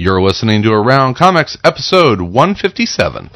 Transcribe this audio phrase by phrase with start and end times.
[0.00, 3.30] You're listening to Around Comics, episode 157.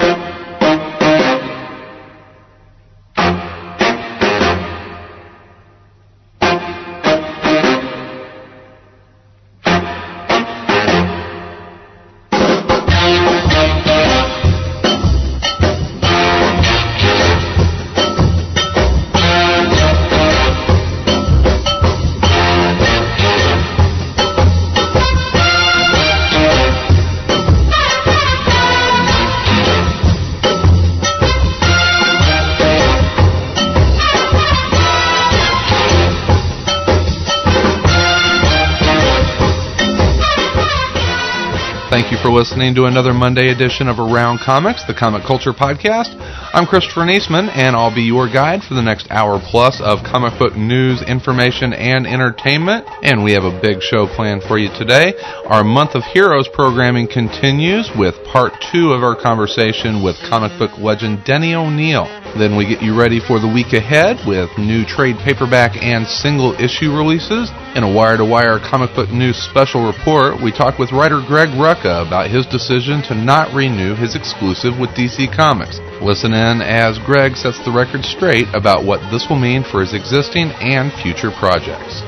[42.42, 46.18] Listening to another Monday edition of Around Comics, the comic culture podcast.
[46.52, 50.36] I'm Christopher Neseman, and I'll be your guide for the next hour plus of comic
[50.40, 52.84] book news, information, and entertainment.
[53.04, 55.14] And we have a big show planned for you today.
[55.46, 60.76] Our Month of Heroes programming continues with part two of our conversation with comic book
[60.82, 62.10] legend Denny O'Neil.
[62.34, 66.58] Then we get you ready for the week ahead with new trade paperback and single
[66.58, 67.52] issue releases.
[67.76, 71.48] In a wire to wire comic book news special report, we talk with writer Greg
[71.54, 75.78] Rucka about his decision to not renew his exclusive with DC Comics.
[76.00, 79.92] Listen in as Greg sets the record straight about what this will mean for his
[79.92, 82.00] existing and future projects.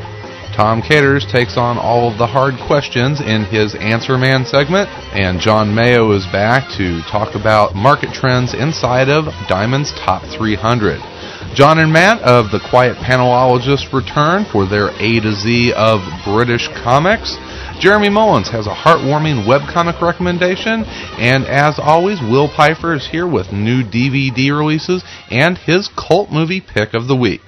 [0.56, 5.40] Tom Katers takes on all of the hard questions in his Answer Man segment, and
[5.40, 11.13] John Mayo is back to talk about market trends inside of Diamond's Top 300.
[11.52, 16.68] John and Matt of the Quiet Panelologists return for their A to Z of British
[16.82, 17.36] comics.
[17.78, 20.84] Jeremy Mullins has a heartwarming webcomic recommendation,
[21.18, 26.60] and as always, Will Pfeiffer is here with new DVD releases and his cult movie
[26.60, 27.42] pick of the week.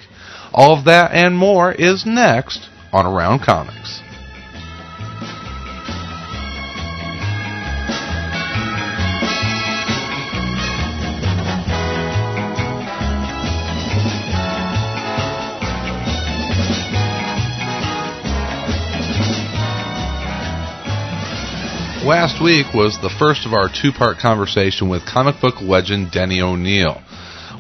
[0.53, 4.03] All of that and more is next on Around Comics.
[22.07, 26.41] Last week was the first of our two part conversation with comic book legend Denny
[26.41, 27.03] O'Neil.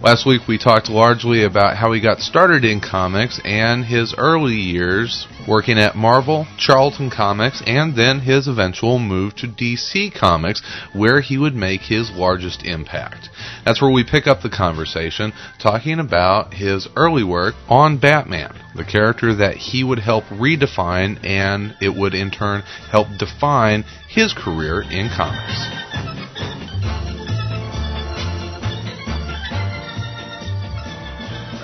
[0.03, 4.55] Last week we talked largely about how he got started in comics and his early
[4.55, 10.62] years working at Marvel, Charlton Comics, and then his eventual move to DC Comics
[10.93, 13.31] where he would make his largest impact.
[13.65, 18.84] That's where we pick up the conversation talking about his early work on Batman, the
[18.84, 24.83] character that he would help redefine and it would in turn help define his career
[24.83, 26.35] in comics.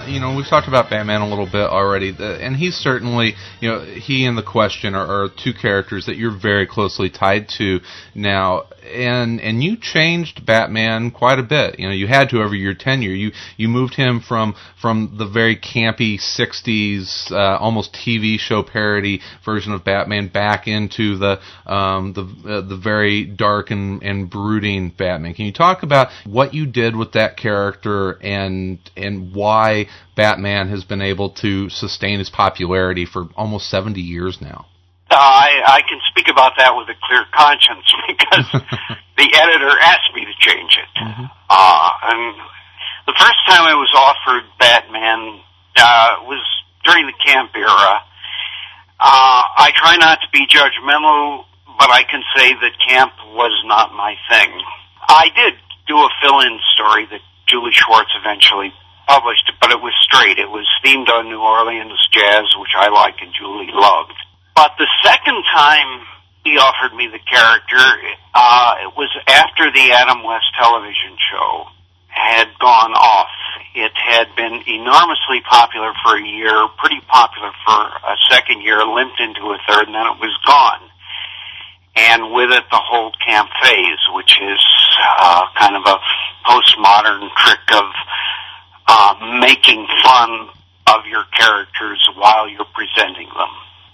[0.07, 3.81] You know, we've talked about Batman a little bit already, and he's certainly, you know,
[3.81, 7.81] he and the Question are, are, two characters that you're very closely tied to.
[8.15, 11.79] Now, and and you changed Batman quite a bit.
[11.79, 13.13] You know, you had to over your tenure.
[13.15, 19.21] You you moved him from from the very campy '60s, uh, almost TV show parody
[19.45, 24.91] version of Batman back into the um, the uh, the very dark and, and brooding
[24.91, 25.35] Batman.
[25.35, 30.85] Can you talk about what you did with that character and and why Batman has
[30.85, 34.67] been able to sustain his popularity for almost 70 years now.
[35.13, 38.49] Uh, I, I can speak about that with a clear conscience because
[39.21, 40.89] the editor asked me to change it.
[40.97, 41.29] Mm-hmm.
[41.53, 42.35] Uh, and
[43.05, 45.45] the first time I was offered Batman
[45.77, 46.41] uh, was
[46.85, 48.01] during the camp era.
[48.97, 51.45] Uh, I try not to be judgmental,
[51.79, 54.49] but I can say that camp was not my thing.
[55.09, 58.73] I did do a fill-in story that Julie Schwartz eventually
[59.07, 60.39] published, but it was straight.
[60.39, 64.15] It was themed on New Orleans jazz, which I like and Julie loved.
[64.55, 66.07] But the second time
[66.45, 67.85] he offered me the character,
[68.35, 71.67] uh, it was after the Adam West television show
[72.09, 73.31] had gone off.
[73.75, 79.19] It had been enormously popular for a year, pretty popular for a second year, limped
[79.21, 80.83] into a third, and then it was gone.
[81.97, 84.61] And with it, the whole camp phase, which is
[85.19, 85.99] uh, kind of a
[86.45, 87.85] postmodern trick of
[88.89, 90.49] uh, making fun
[90.89, 93.53] of your characters while you're presenting them.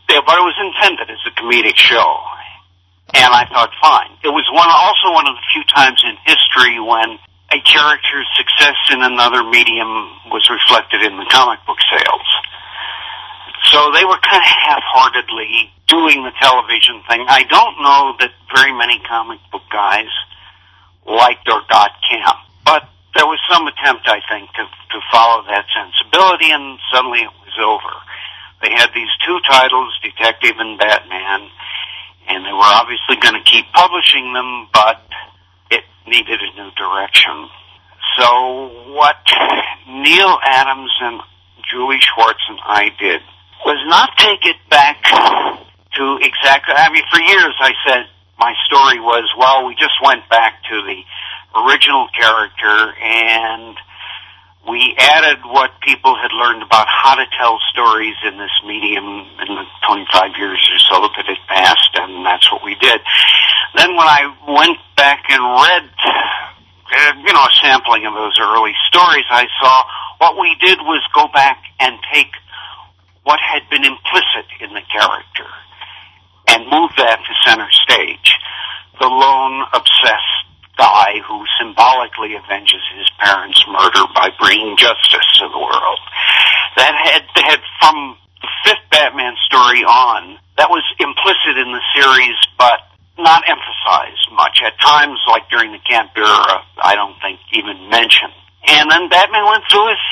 [0.09, 2.17] Yeah, but it was intended as a comedic show.
[3.15, 4.13] And I thought, fine.
[4.25, 7.17] It was one, also one of the few times in history when
[7.53, 12.29] a character's success in another medium was reflected in the comic book sales.
[13.73, 17.25] So they were kind of half-heartedly doing the television thing.
[17.29, 20.09] I don't know that very many comic book guys
[21.05, 25.65] liked or got camp, but there was some attempt, I think, to, to follow that
[25.73, 27.93] sensibility, and suddenly it was over.
[28.63, 31.49] They had these two titles, Detective and Batman,
[32.29, 35.03] and they were obviously going to keep publishing them, but
[35.71, 37.49] it needed a new direction.
[38.19, 39.17] So what
[39.89, 41.21] Neal Adams and
[41.71, 43.21] Julie Schwartz and I did
[43.65, 48.07] was not take it back to exactly, I mean, for years I said
[48.39, 51.03] my story was, well, we just went back to the
[51.59, 53.77] original character and
[54.69, 59.51] we added what people had learned about how to tell stories in this medium in
[59.57, 63.01] the 25 years or so that had passed, and that's what we did.
[63.75, 68.77] Then when I went back and read, uh, you know, a sampling of those early
[68.89, 69.85] stories, I saw
[70.19, 72.33] what we did was go back and take
[73.25, 75.49] what had been implicit in the character
[76.49, 78.37] and move that to center stage.
[79.01, 80.48] The lone, obsessed
[80.79, 86.01] guy who symbolically avenges his parents' murder by bringing justice to the world.
[86.79, 92.39] That had, had from the fifth Batman story on, that was implicit in the series,
[92.57, 92.87] but
[93.19, 94.63] not emphasized much.
[94.63, 98.35] At times, like during the Camp era, I don't think even mentioned.
[98.67, 100.03] And then Batman went through his,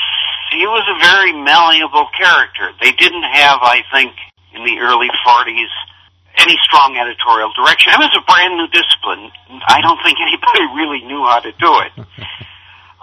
[0.51, 2.75] he was a very malleable character.
[2.83, 4.11] They didn't have, I think,
[4.51, 5.71] in the early 40s,
[6.37, 7.93] any strong editorial direction.
[7.93, 9.31] It was a brand new discipline.
[9.67, 11.93] I don't think anybody really knew how to do it.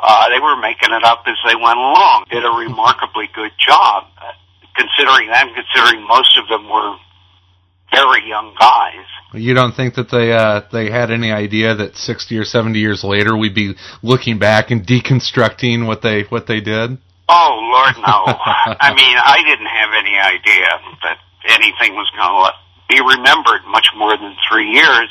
[0.07, 2.27] Uh, they were making it up as they went along.
[2.31, 4.37] Did a remarkably good job, uh,
[4.77, 6.97] considering that, considering most of them were
[7.91, 9.07] very young guys.
[9.33, 13.03] You don't think that they uh, they had any idea that sixty or seventy years
[13.03, 16.99] later we'd be looking back and deconstructing what they what they did?
[17.29, 18.29] Oh Lord, no.
[18.77, 20.69] I mean, I didn't have any idea
[21.03, 25.11] that anything was going to be remembered much more than three years.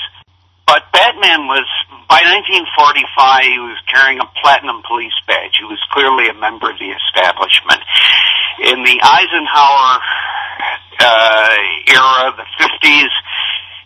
[0.66, 1.68] But Batman was,
[2.08, 5.60] by 1945, he was carrying a platinum police badge.
[5.60, 7.84] He was clearly a member of the establishment.
[8.64, 9.92] In the Eisenhower
[11.04, 11.58] uh,
[11.92, 13.14] era, the 50s,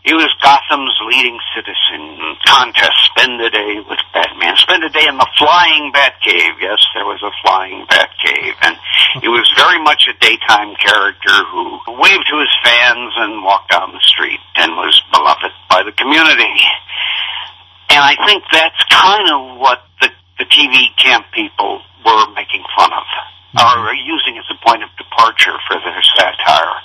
[0.08, 2.40] he was Gotham's leading citizen.
[2.48, 4.56] Contest, spend a day with Batman.
[4.56, 6.56] Spend a day in the flying Batcave.
[6.62, 8.56] Yes, there was a flying Batcave.
[8.62, 8.78] And
[9.28, 13.92] he was very much a daytime character who waved to his fans and walked down
[13.92, 16.56] the street and was beloved by the community.
[17.92, 20.08] And I think that's kind of what the,
[20.40, 23.04] the TV camp people were making fun of,
[23.60, 26.80] or using as a point of departure for their satire.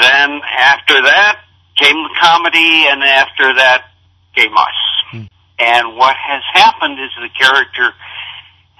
[0.00, 1.44] Then after that,
[1.76, 3.92] came the comedy, and after that
[4.34, 4.80] came us.
[5.10, 5.24] Hmm.
[5.58, 7.92] And what has happened is the character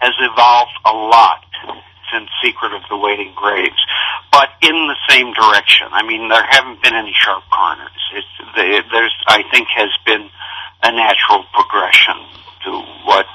[0.01, 1.45] has evolved a lot
[2.15, 3.83] since Secret of the Waiting Graves,
[4.31, 5.89] but in the same direction.
[5.91, 7.91] I mean, there haven't been any sharp corners.
[8.15, 10.31] It's, there's, I think, has been
[10.83, 12.23] a natural progression
[12.65, 12.71] to
[13.05, 13.27] what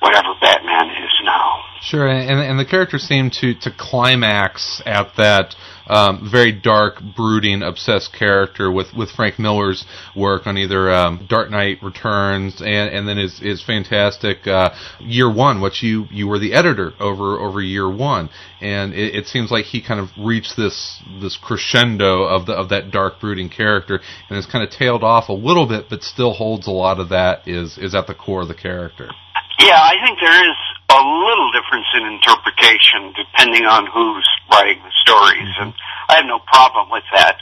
[0.00, 1.62] whatever Batman is now.
[1.82, 5.54] Sure, and and the characters seem to to climax at that
[5.90, 9.84] um, very dark, brooding, obsessed character with, with Frank Miller's
[10.14, 14.70] work on either um, Dark Knight Returns and, and then his, his fantastic uh,
[15.00, 19.26] Year One, which you, you were the editor over over Year One, and it, it
[19.26, 23.48] seems like he kind of reached this this crescendo of the of that dark, brooding
[23.48, 27.00] character, and has kind of tailed off a little bit, but still holds a lot
[27.00, 29.10] of that is is at the core of the character.
[29.58, 30.56] Yeah, I think there is
[30.90, 35.70] a little difference in interpretation depending on who's writing the stories, mm-hmm.
[35.70, 35.74] and
[36.08, 37.38] I have no problem with that.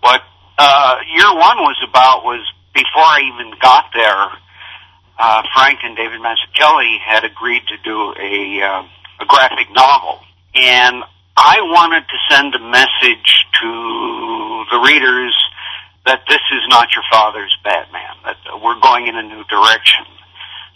[0.00, 0.22] What
[0.58, 2.42] uh, year one was about was
[2.74, 4.38] before I even got there.
[5.18, 8.82] Uh, Frank and David Mazzucchelli had agreed to do a uh,
[9.20, 10.18] a graphic novel,
[10.54, 11.04] and
[11.36, 15.36] I wanted to send a message to the readers
[16.04, 18.16] that this is not your father's Batman.
[18.24, 20.04] That we're going in a new direction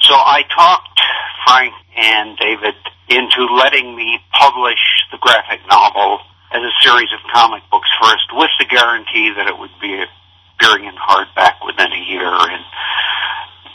[0.00, 1.00] so I talked
[1.46, 2.74] Frank and David
[3.08, 6.20] into letting me publish the graphic novel
[6.52, 10.84] as a series of comic books first, with the guarantee that it would be appearing
[10.84, 12.26] in hardback within a year.
[12.26, 12.64] And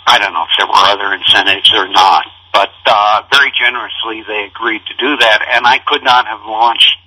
[0.07, 4.47] I don't know if there were other incentives or not, but uh, very generously they
[4.47, 6.97] agreed to do that, and I could not have launched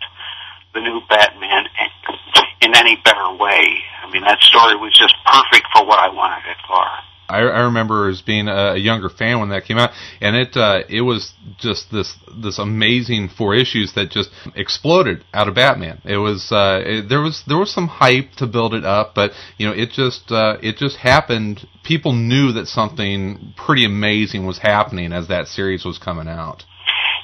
[0.75, 1.67] the new Batman
[2.61, 3.85] in any better way.
[4.03, 6.85] I mean, that story was just perfect for what I wanted it for.
[7.29, 9.91] I, I remember as being a, younger fan when that came out,
[10.21, 15.49] and it uh, it was just this this amazing four issues that just exploded out
[15.49, 16.01] of Batman.
[16.05, 19.33] It was uh, it, there was there was some hype to build it up, but
[19.57, 21.67] you know it just uh, it just happened.
[21.83, 26.65] People knew that something pretty amazing was happening as that series was coming out.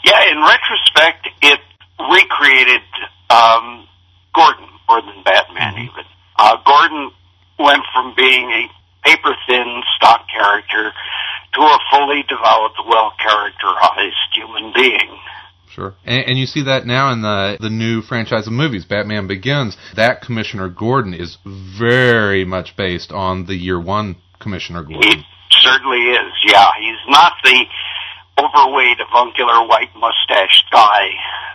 [0.05, 1.61] Yeah, in retrospect, it
[1.99, 2.81] recreated
[3.29, 3.87] um,
[4.35, 5.85] Gordon more than Batman mm-hmm.
[5.85, 6.05] even.
[6.39, 7.11] Uh, Gordon
[7.59, 10.93] went from being a paper thin stock character
[11.55, 15.19] to a fully developed, well characterized human being.
[15.71, 19.29] Sure, and, and, you see that now in the the new franchise of movies, Batman
[19.29, 19.77] Begins.
[19.95, 25.03] That Commissioner Gordon is very much based on the Year One Commissioner Gordon.
[25.03, 26.33] He certainly is.
[26.45, 27.65] Yeah, he's not the
[28.39, 31.11] overweight, avuncular, white mustached guy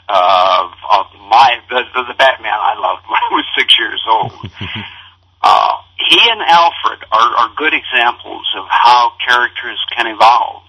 [0.08, 4.32] uh, of my the, the, the Batman I loved when I was six years old.
[5.46, 10.64] uh, he and Alfred are, are good examples of how characters can evolve.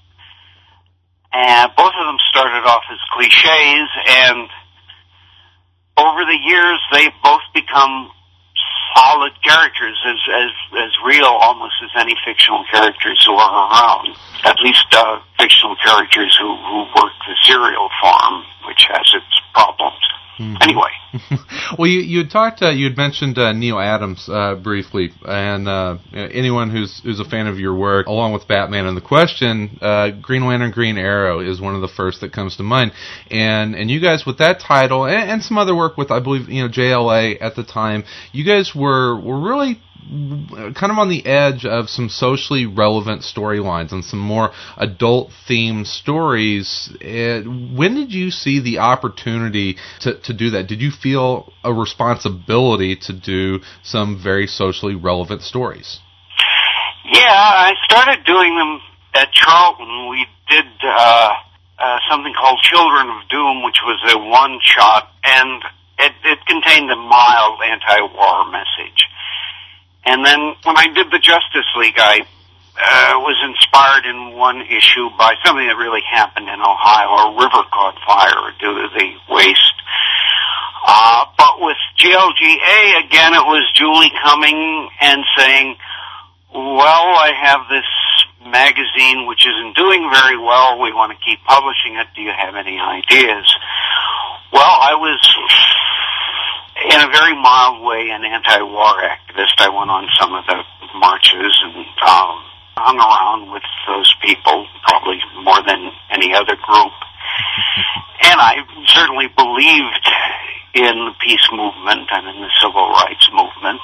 [1.32, 4.48] And both of them started off as cliches, and
[5.96, 8.10] over the years, they've both become
[8.94, 14.16] solid characters, as as as real almost as any fictional characters who are around.
[14.44, 20.00] At least uh, fictional characters who who work the serial farm, which has its problems.
[20.38, 20.56] Mm-hmm.
[20.60, 21.44] Anyway,
[21.78, 25.66] well, you you had talked, uh, you had mentioned uh, Neal Adams uh, briefly, and
[25.66, 29.78] uh, anyone who's who's a fan of your work, along with Batman and the Question,
[29.80, 32.92] uh, Green Lantern, Green Arrow is one of the first that comes to mind,
[33.30, 36.50] and and you guys with that title and, and some other work with I believe
[36.50, 41.24] you know JLA at the time, you guys were were really kind of on the
[41.26, 46.90] edge of some socially relevant storylines and some more adult themed stories.
[47.00, 50.68] when did you see the opportunity to, to do that?
[50.68, 56.00] Did you feel a responsibility to do some very socially relevant stories?
[57.04, 58.80] Yeah, I started doing them
[59.14, 60.08] at Charlton.
[60.10, 61.30] We did uh,
[61.78, 65.62] uh, something called Children of Doom, which was a one shot, and
[65.98, 69.06] it, it contained a mild anti war message.
[70.06, 72.22] And then when I did the Justice League, I
[72.78, 77.34] uh, was inspired in one issue by something that really happened in Ohio.
[77.34, 79.78] A river caught fire due to the waste.
[80.86, 85.76] Uh, but with GLGA, again, it was Julie coming and saying,
[86.54, 87.90] well, I have this
[88.46, 90.80] magazine which isn't doing very well.
[90.80, 92.06] We want to keep publishing it.
[92.14, 93.50] Do you have any ideas?
[94.52, 95.18] Well, I was
[96.86, 99.58] in a very mild way an anti-war activist.
[99.58, 100.62] I went on some of the
[100.98, 102.38] marches and um,
[102.78, 106.94] hung around with those people, probably more than any other group.
[108.22, 110.06] and I certainly believed
[110.74, 113.80] in the peace movement and in the civil rights movement.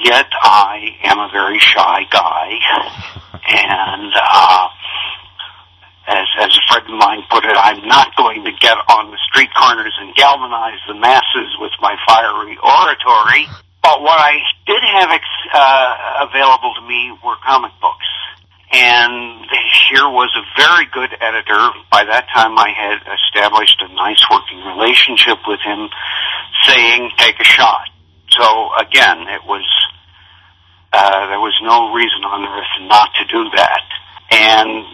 [0.00, 2.58] Yet I am a very shy guy,
[3.48, 4.68] and uh,
[6.06, 9.18] as, as a friend of mine put it, I'm not going to get on the
[9.28, 13.48] street corners and galvanize the masses with my fiery oratory.
[13.82, 18.06] But what I did have ex- uh, available to me were comic books.
[18.72, 19.46] And
[19.88, 21.62] here was a very good editor.
[21.92, 25.88] By that time, I had established a nice working relationship with him,
[26.66, 27.88] saying, take a shot.
[28.30, 29.64] So again, it was,
[30.92, 33.84] uh, there was no reason on earth not to do that.
[34.32, 34.84] And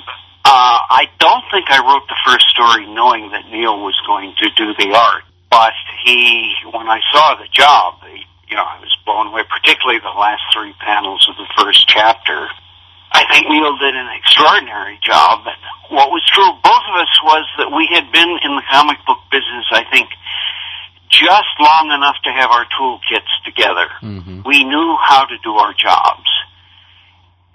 [0.44, 4.48] uh, I don't think I wrote the first story knowing that Neal was going to
[4.56, 5.72] do the art, but
[6.04, 10.16] he, when I saw the job, he, you know, I was blown away, particularly the
[10.16, 12.48] last three panels of the first chapter.
[13.12, 15.44] I think Neal did an extraordinary job.
[15.90, 18.98] What was true of both of us was that we had been in the comic
[19.06, 20.08] book business, I think,
[21.10, 23.90] just long enough to have our toolkits together.
[24.00, 24.42] Mm-hmm.
[24.46, 26.30] We knew how to do our jobs.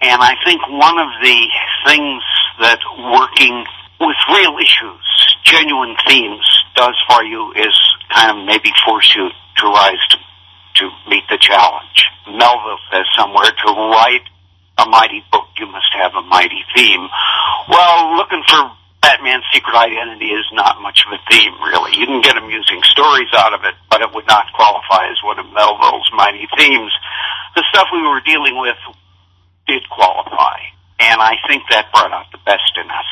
[0.02, 1.40] And I think one of the
[1.88, 2.24] things
[2.60, 3.66] that working
[4.00, 5.06] with real issues,
[5.44, 7.76] genuine themes, does for you is
[8.14, 10.18] kind of maybe force you to rise to,
[10.76, 12.12] to meet the challenge.
[12.28, 14.28] Melville says somewhere to write
[14.78, 17.08] a mighty book, you must have a mighty theme.
[17.70, 18.72] Well, looking for
[19.02, 21.96] Batman's secret identity is not much of a theme, really.
[21.96, 25.40] You can get amusing stories out of it, but it would not qualify as one
[25.40, 26.92] of Melville's mighty themes.
[27.56, 28.76] The stuff we were dealing with
[29.68, 30.60] did qualify,
[31.00, 33.06] and I think that brought out the best in us.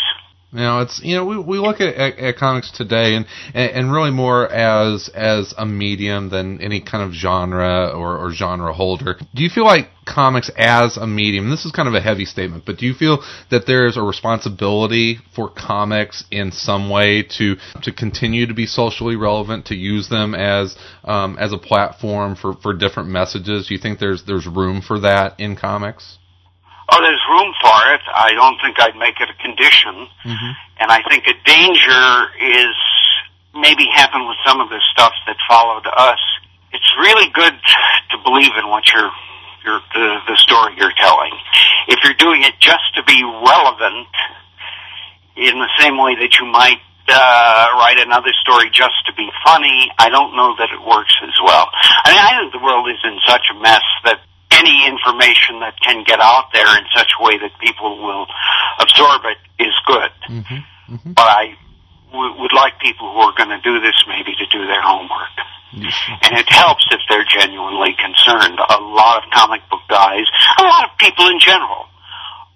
[0.53, 3.91] You know, it's you know we, we look at, at, at comics today and, and
[3.91, 9.17] really more as as a medium than any kind of genre or, or genre holder.
[9.33, 11.50] Do you feel like comics as a medium?
[11.50, 15.17] This is kind of a heavy statement, but do you feel that there's a responsibility
[15.36, 20.36] for comics in some way to to continue to be socially relevant, to use them
[20.36, 23.69] as um, as a platform for, for different messages?
[23.69, 26.19] Do you think there's there's room for that in comics?
[26.91, 28.01] Oh, there's room for it.
[28.11, 30.07] I don't think I'd make it a condition.
[30.25, 30.51] Mm-hmm.
[30.79, 32.03] And I think a danger
[32.41, 32.75] is
[33.55, 36.19] maybe happened with some of the stuff that followed us.
[36.73, 39.11] It's really good to believe in what you're,
[39.63, 41.31] you're the, the story you're telling.
[41.87, 44.07] If you're doing it just to be relevant,
[45.35, 46.77] in the same way that you might
[47.09, 51.33] uh, write another story just to be funny, I don't know that it works as
[51.43, 51.69] well.
[51.73, 54.21] I mean, I think the world is in such a mess that
[54.53, 58.27] any information that can get out there in such a way that people will
[58.79, 60.12] absorb it is good.
[60.29, 60.62] Mm-hmm.
[60.93, 61.13] Mm-hmm.
[61.13, 61.57] But I
[62.12, 65.33] w- would like people who are going to do this maybe to do their homework.
[66.22, 68.60] And it helps if they're genuinely concerned.
[68.62, 70.25] A lot of comic book guys,
[70.60, 71.89] a lot of people in general,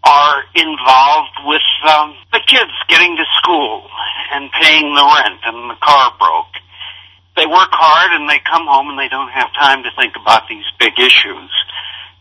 [0.03, 3.89] are involved with um, the kids getting to school
[4.31, 6.53] and paying the rent and the car broke.
[7.35, 10.47] They work hard and they come home and they don't have time to think about
[10.47, 11.51] these big issues.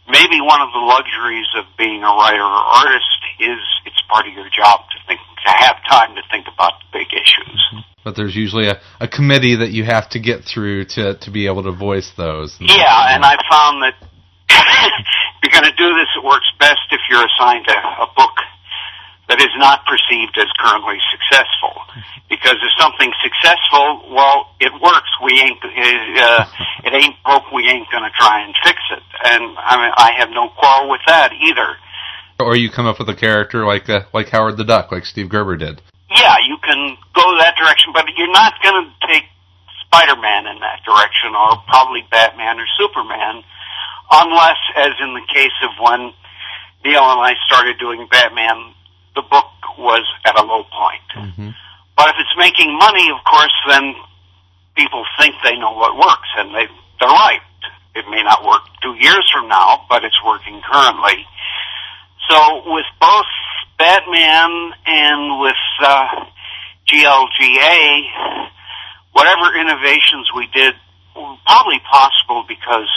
[0.09, 4.33] Maybe one of the luxuries of being a writer or artist is it's part of
[4.33, 7.85] your job to think to have time to think about the big issues.
[8.05, 11.47] But there's usually a, a committee that you have to get through to to be
[11.47, 12.57] able to voice those.
[12.61, 13.95] Yeah, and I found that
[14.49, 18.37] if you're going to do this, it works best if you're assigned a, a book
[19.29, 21.75] that is not perceived as currently successful.
[22.29, 25.11] Because if something's successful, well, it works.
[25.23, 26.47] We ain't, uh,
[26.85, 27.51] it ain't broke.
[27.51, 29.03] We ain't going to try and fix it.
[29.25, 31.77] And I mean, I have no quarrel with that either.
[32.39, 35.29] Or you come up with a character like uh, like Howard the Duck, like Steve
[35.29, 35.81] Gerber did.
[36.11, 39.25] Yeah, you can go that direction, but you're not going to take
[39.87, 43.43] Spider-Man in that direction, or probably Batman or Superman,
[44.13, 46.13] unless, as in the case of when
[46.85, 48.75] Neal and I started doing Batman,
[49.17, 51.09] the book was at a low point.
[51.17, 51.51] Mm-hmm.
[51.97, 53.95] But if it's making money, of course, then
[54.77, 56.69] people think they know what works, and they
[57.01, 57.41] they're right.
[57.97, 61.25] It may not work two years from now, but it's working currently.
[62.29, 63.27] So with both
[63.79, 66.25] Batman and with uh,
[66.89, 68.49] GLGA,
[69.13, 70.75] whatever innovations we did
[71.17, 72.89] were probably possible because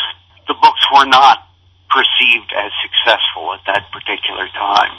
[0.47, 1.47] the books were not
[1.89, 4.95] perceived as successful at that particular time.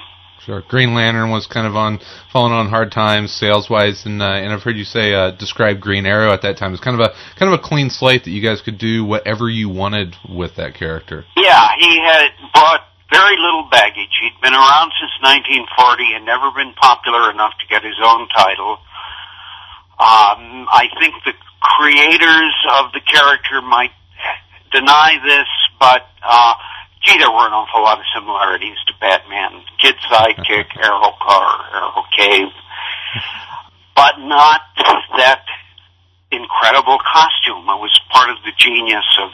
[0.47, 0.63] Sure.
[0.69, 2.01] Green Lantern was kind of on
[2.33, 5.81] falling on hard times sales wise, and uh, and I've heard you say uh, describe
[5.81, 8.31] Green Arrow at that time as kind of a kind of a clean slate that
[8.31, 11.27] you guys could do whatever you wanted with that character.
[11.37, 12.81] Yeah, he had brought
[13.13, 14.17] very little baggage.
[14.23, 18.79] He'd been around since 1940 and never been popular enough to get his own title.
[20.01, 23.93] Um, I think the creators of the character might
[24.73, 26.55] deny this, but uh,
[27.03, 29.63] gee, there were an awful lot of similarities to Batman.
[29.79, 32.53] Kid sidekick, Arrow car, Arrow cave,
[33.97, 34.61] but not
[35.17, 35.45] that
[36.31, 37.65] incredible costume.
[37.69, 39.31] It was part of the genius of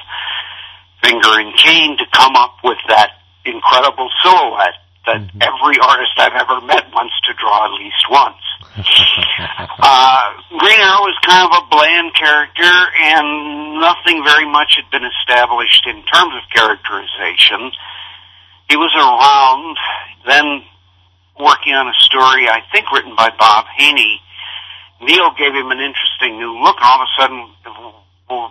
[1.02, 3.12] Finger and Kane to come up with that
[3.44, 5.38] incredible silhouette that mm-hmm.
[5.42, 8.42] every artist I've ever met wants to draw at least once.
[9.79, 10.23] uh,
[10.59, 12.75] Green Arrow was kind of a bland character,
[13.07, 17.71] and nothing very much had been established in terms of characterization.
[18.69, 19.79] He was around,
[20.27, 20.66] then
[21.38, 24.21] working on a story, I think written by Bob Haney.
[25.01, 27.40] Neal gave him an interesting new look, and all of a sudden,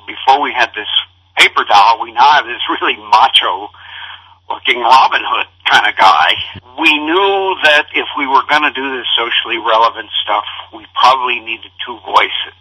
[0.08, 0.90] before we had this
[1.36, 3.70] paper doll, we now have this really macho
[4.50, 6.32] looking Robin Hood kind of guy.
[6.80, 11.40] We knew that if we were going to do this socially relevant stuff, we probably
[11.40, 12.60] needed two voices.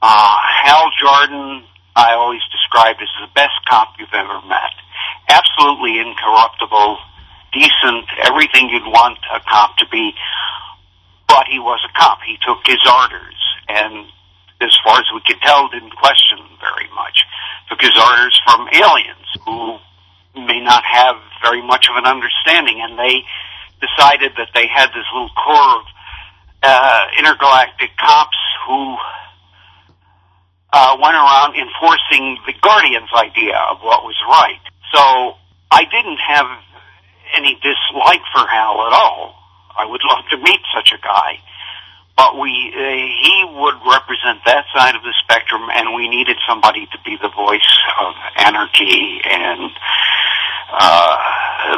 [0.00, 1.64] Uh, Hal Jordan,
[1.96, 4.72] I always described as the best cop you've ever met.
[5.28, 6.98] Absolutely incorruptible,
[7.52, 10.12] decent, everything you'd want a cop to be,
[11.28, 12.18] but he was a cop.
[12.24, 13.36] He took his orders,
[13.68, 14.06] and
[14.60, 17.24] as far as we could tell, didn't question very much.
[17.68, 19.78] Took his orders from aliens who
[20.34, 23.24] may not have very much of an understanding, and they
[23.80, 25.84] decided that they had this little corps of
[26.62, 28.96] uh, intergalactic cops who
[30.72, 34.60] uh, went around enforcing the Guardian's idea of what was right.
[34.92, 35.36] So
[35.70, 36.46] I didn't have
[37.36, 39.34] any dislike for Hal at all.
[39.76, 41.40] I would love to meet such a guy.
[42.20, 42.80] But we, uh,
[43.24, 47.30] he would represent that side of the spectrum, and we needed somebody to be the
[47.32, 49.72] voice of anarchy and
[50.68, 51.16] uh,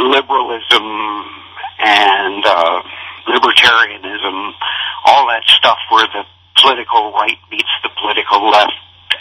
[0.03, 0.83] liberalism
[1.79, 2.83] and uh,
[3.31, 4.51] libertarianism,
[5.07, 6.25] all that stuff where the
[6.61, 8.75] political right meets the political left,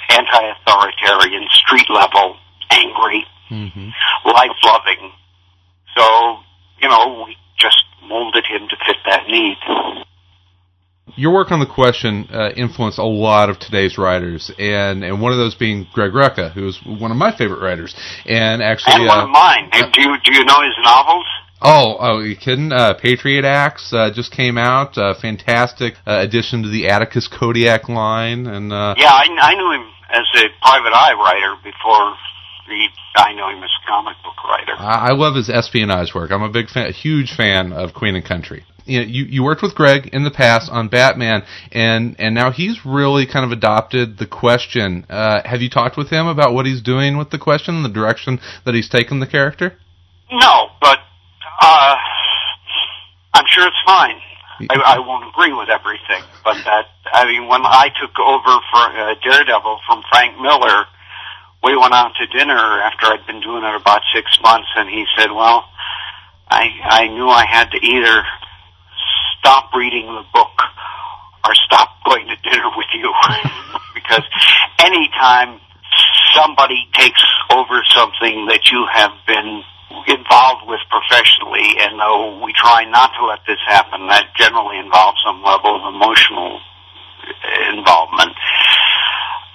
[0.09, 2.35] anti-authoritarian, street level,
[2.71, 3.89] angry, mm-hmm.
[4.25, 5.11] life-loving.
[5.95, 6.39] So,
[6.81, 9.57] you know, we just molded him to fit that need.
[11.15, 15.31] Your work on the question uh, influenced a lot of today's writers, and, and one
[15.31, 17.95] of those being Greg Rucka, who is one of my favorite writers,
[18.25, 19.69] and actually and one uh, of mine.
[19.71, 21.25] Uh, do you do you know his novels?
[21.61, 22.71] Oh, oh, you kidding?
[22.71, 24.97] Uh, Patriot Acts uh, just came out.
[24.97, 29.71] Uh, fantastic uh, addition to the Atticus Kodiak line, and uh, yeah, I, I knew
[29.71, 32.15] him as a private eye writer before
[32.67, 34.73] he, I know him as a comic book writer.
[34.77, 36.31] I, I love his espionage work.
[36.31, 39.43] I'm a big fan, a huge fan of Queen and Country you know, you, you
[39.43, 43.51] worked with Greg in the past on Batman, and and now he's really kind of
[43.51, 45.05] adopted the question.
[45.09, 48.39] Uh, have you talked with him about what he's doing with the question the direction
[48.65, 49.77] that he's taken the character?
[50.29, 50.99] No, but
[51.61, 51.95] uh,
[53.33, 54.19] I'm sure it's fine.
[54.69, 58.83] I, I won't agree with everything, but that I mean, when I took over for
[58.91, 60.85] uh, Daredevil from Frank Miller,
[61.63, 65.05] we went out to dinner after I'd been doing it about six months, and he
[65.17, 65.65] said, "Well,
[66.49, 68.23] I I knew I had to either
[69.41, 70.53] stop reading the book
[71.45, 73.11] or stop going to dinner with you
[73.97, 74.21] because
[74.77, 75.59] anytime
[76.37, 79.63] somebody takes over something that you have been
[80.07, 85.17] involved with professionally, and though we try not to let this happen, that generally involves
[85.25, 86.61] some level of emotional
[87.73, 88.37] involvement.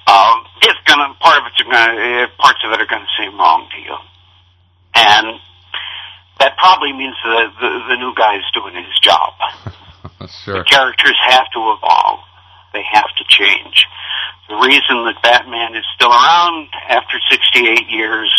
[0.07, 3.79] Um, it's gonna part of it's gonna parts of it are gonna seem wrong to
[3.79, 3.95] you,
[4.95, 5.39] and
[6.39, 9.33] that probably means the the, the new guy is doing his job.
[10.45, 10.59] sure.
[10.59, 12.19] The characters have to evolve.
[12.73, 13.87] They have to change.
[14.49, 18.31] The reason that Batman is still around after 68 years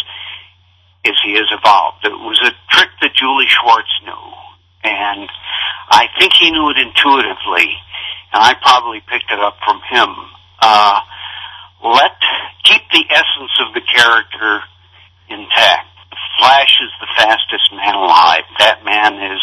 [1.05, 2.05] is he has evolved.
[2.05, 4.25] It was a trick that Julie Schwartz knew,
[4.85, 5.29] and
[5.91, 7.77] I think he knew it intuitively,
[8.33, 10.09] and I probably picked it up from him.
[10.61, 11.01] Uh,
[11.85, 12.13] let
[12.65, 14.61] keep the essence of the character
[15.29, 15.98] intact.
[16.39, 18.45] Flash is the fastest man alive.
[18.59, 19.43] That man is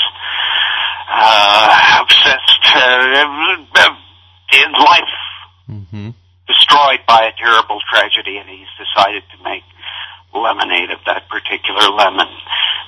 [1.12, 2.64] uh, obsessed.
[2.76, 3.96] Uh,
[4.50, 5.14] his life
[5.66, 6.10] Mm-hmm.
[6.46, 9.64] destroyed by a terrible tragedy, and he's decided to make
[10.32, 12.30] lemonade of that particular lemon.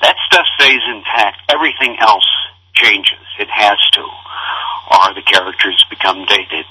[0.04, 1.41] That stuff stays intact.
[1.50, 2.30] Everything else
[2.77, 3.25] changes.
[3.39, 6.65] It has to, or the characters become dated.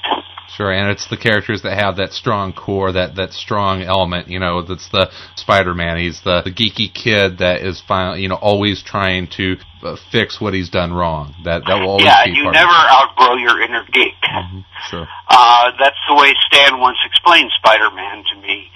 [0.57, 4.29] Sure, and it's the characters that have that strong core, that that strong element.
[4.29, 5.99] You know, that's the Spider-Man.
[5.99, 10.41] He's the, the geeky kid that is finally, you know, always trying to uh, fix
[10.41, 11.35] what he's done wrong.
[11.45, 14.17] That that will always yeah, be Yeah, you never outgrow your inner geek.
[14.23, 15.07] Mhm, Sure.
[15.29, 18.71] Uh, that's the way Stan once explained Spider-Man to me.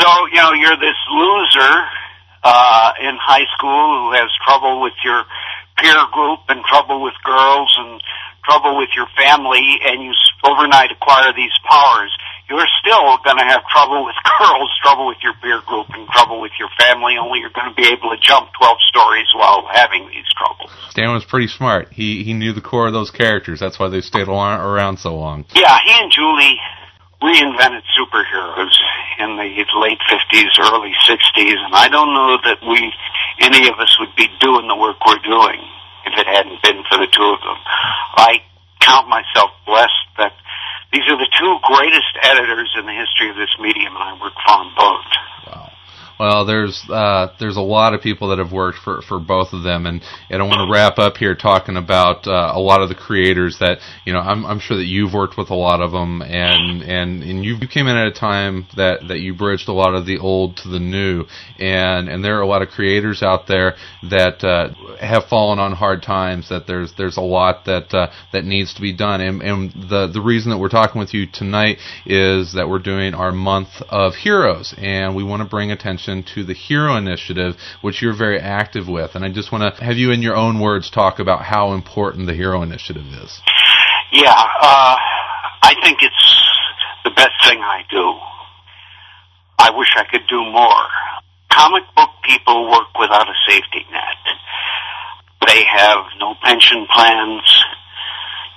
[0.00, 1.84] So, you know, you're this loser,
[2.44, 5.24] uh, in high school who has trouble with your
[5.76, 8.00] peer group and trouble with girls and
[8.44, 10.12] trouble with your family and you
[10.44, 12.12] overnight acquire these powers.
[12.48, 16.52] You're still gonna have trouble with girls, trouble with your peer group and trouble with
[16.58, 20.70] your family, only you're gonna be able to jump 12 stories while having these troubles.
[20.90, 21.92] Stan was pretty smart.
[21.92, 23.60] He he knew the core of those characters.
[23.60, 25.46] That's why they stayed around so long.
[25.54, 26.60] Yeah, he and Julie
[27.22, 28.76] reinvented superheroes
[29.18, 32.92] in the late 50s, early 60s, and I don't know that we,
[33.40, 35.60] any of us, would be doing the work we're doing
[36.06, 37.60] if it hadn't been for the two of them.
[38.16, 38.42] I
[38.80, 40.32] count myself blessed that
[40.92, 44.34] these are the two greatest editors in the history of this medium, and I work
[44.46, 45.10] for them both.
[45.46, 45.73] Wow.
[46.18, 49.64] Well, there's uh, there's a lot of people that have worked for, for both of
[49.64, 50.00] them, and,
[50.30, 53.58] and I want to wrap up here talking about uh, a lot of the creators
[53.58, 56.82] that you know I'm, I'm sure that you've worked with a lot of them, and
[56.82, 59.94] and and you, you came in at a time that, that you bridged a lot
[59.94, 61.24] of the old to the new,
[61.58, 63.74] and and there are a lot of creators out there
[64.08, 64.68] that uh,
[65.00, 66.48] have fallen on hard times.
[66.48, 70.06] That there's there's a lot that uh, that needs to be done, and and the
[70.06, 74.14] the reason that we're talking with you tonight is that we're doing our month of
[74.14, 78.86] heroes, and we want to bring attention to the Hero Initiative, which you're very active
[78.88, 79.14] with.
[79.14, 82.26] And I just want to have you, in your own words, talk about how important
[82.26, 83.40] the Hero Initiative is.
[84.12, 84.96] Yeah, uh,
[85.62, 86.42] I think it's
[87.04, 88.14] the best thing I do.
[89.58, 90.86] I wish I could do more.
[91.50, 94.20] Comic book people work without a safety net.
[95.46, 97.42] They have no pension plans,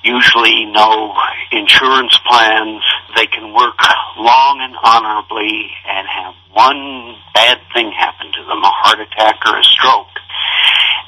[0.03, 1.13] usually no
[1.51, 2.83] insurance plans.
[3.15, 3.79] They can work
[4.17, 9.57] long and honorably and have one bad thing happen to them, a heart attack or
[9.57, 10.15] a stroke,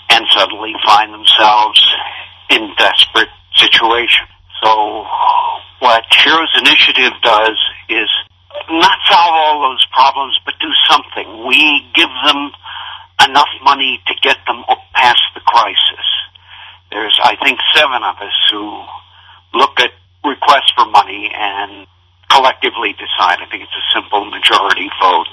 [0.10, 1.82] and suddenly find themselves
[2.49, 4.25] in desperate situation.
[4.62, 5.06] So
[5.80, 7.58] what Heroes Initiative does
[7.89, 8.10] is
[8.69, 11.47] not solve all those problems, but do something.
[11.47, 12.52] We give them
[13.28, 15.88] enough money to get them up past the crisis.
[17.29, 18.65] I think, seven of us who
[19.53, 19.93] look at
[20.25, 21.85] requests for money and
[22.25, 23.37] collectively decide.
[23.37, 25.29] I think it's a simple majority vote.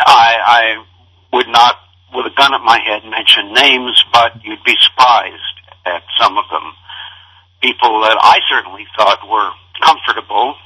[0.00, 0.84] I, I
[1.36, 1.76] would not,
[2.16, 6.48] with a gun at my head, mention names, but you'd be surprised at some of
[6.48, 6.64] them.
[7.60, 9.52] People that I certainly thought were
[9.84, 10.56] comfortable,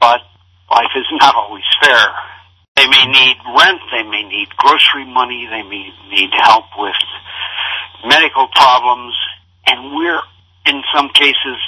[0.00, 0.24] but
[0.72, 2.00] life is not always fair.
[2.76, 6.96] They may need rent, they may need grocery money, they may need help with
[8.08, 9.12] medical problems,
[9.66, 10.22] and we're,
[10.66, 11.58] in some cases,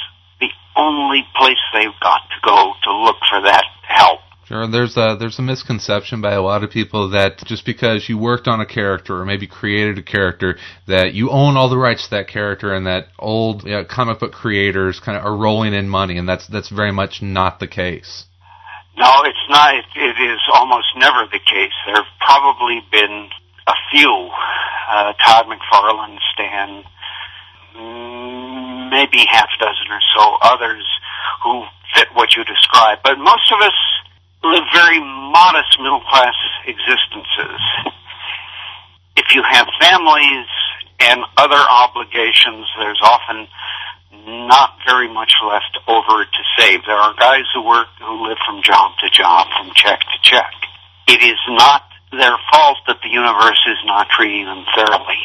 [0.41, 4.21] the only place they've got to go to look for that help.
[4.49, 8.17] Sure, there's a there's a misconception by a lot of people that just because you
[8.17, 10.57] worked on a character or maybe created a character
[10.87, 14.21] that you own all the rights to that character and that old you know, comic
[14.21, 17.67] book creators kind of are rolling in money and that's that's very much not the
[17.67, 18.25] case.
[18.97, 19.75] No, it's not.
[19.75, 21.77] It, it is almost never the case.
[21.85, 23.29] There have probably been
[23.69, 24.31] a few,
[24.91, 26.83] uh, Todd McFarlane, Stan,
[28.91, 30.85] maybe half dozen or so others
[31.43, 31.65] who
[31.95, 33.03] fit what you described.
[33.05, 33.79] But most of us
[34.43, 36.35] live very modest middle class
[36.67, 37.61] existences.
[39.17, 40.47] If you have families
[41.01, 43.47] and other obligations, there's often
[44.27, 46.81] not very much left over to save.
[46.87, 50.53] There are guys who work, who live from job to job, from check to check.
[51.09, 55.19] It is not their fault that the universe is not treating them thoroughly.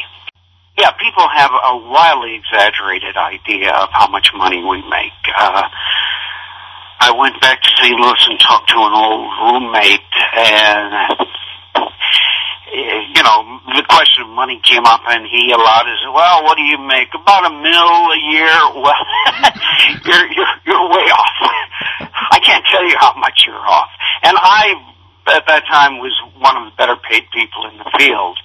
[0.78, 5.22] Yeah, people have a wildly exaggerated idea of how much money we make.
[5.38, 5.68] Uh,
[7.00, 7.94] I went back to St.
[7.94, 10.00] Louis and talked to an old roommate,
[10.34, 11.28] and
[12.74, 16.02] you know, the question of money came up, and he allowed his.
[16.10, 17.08] Well, what do you make?
[17.14, 18.50] About a mill a year.
[18.84, 19.06] Well,
[20.04, 21.36] you're you're you're way off.
[22.32, 23.88] I can't tell you how much you're off.
[24.22, 24.74] And I,
[25.28, 28.38] at that time, was one of the better paid people in the field.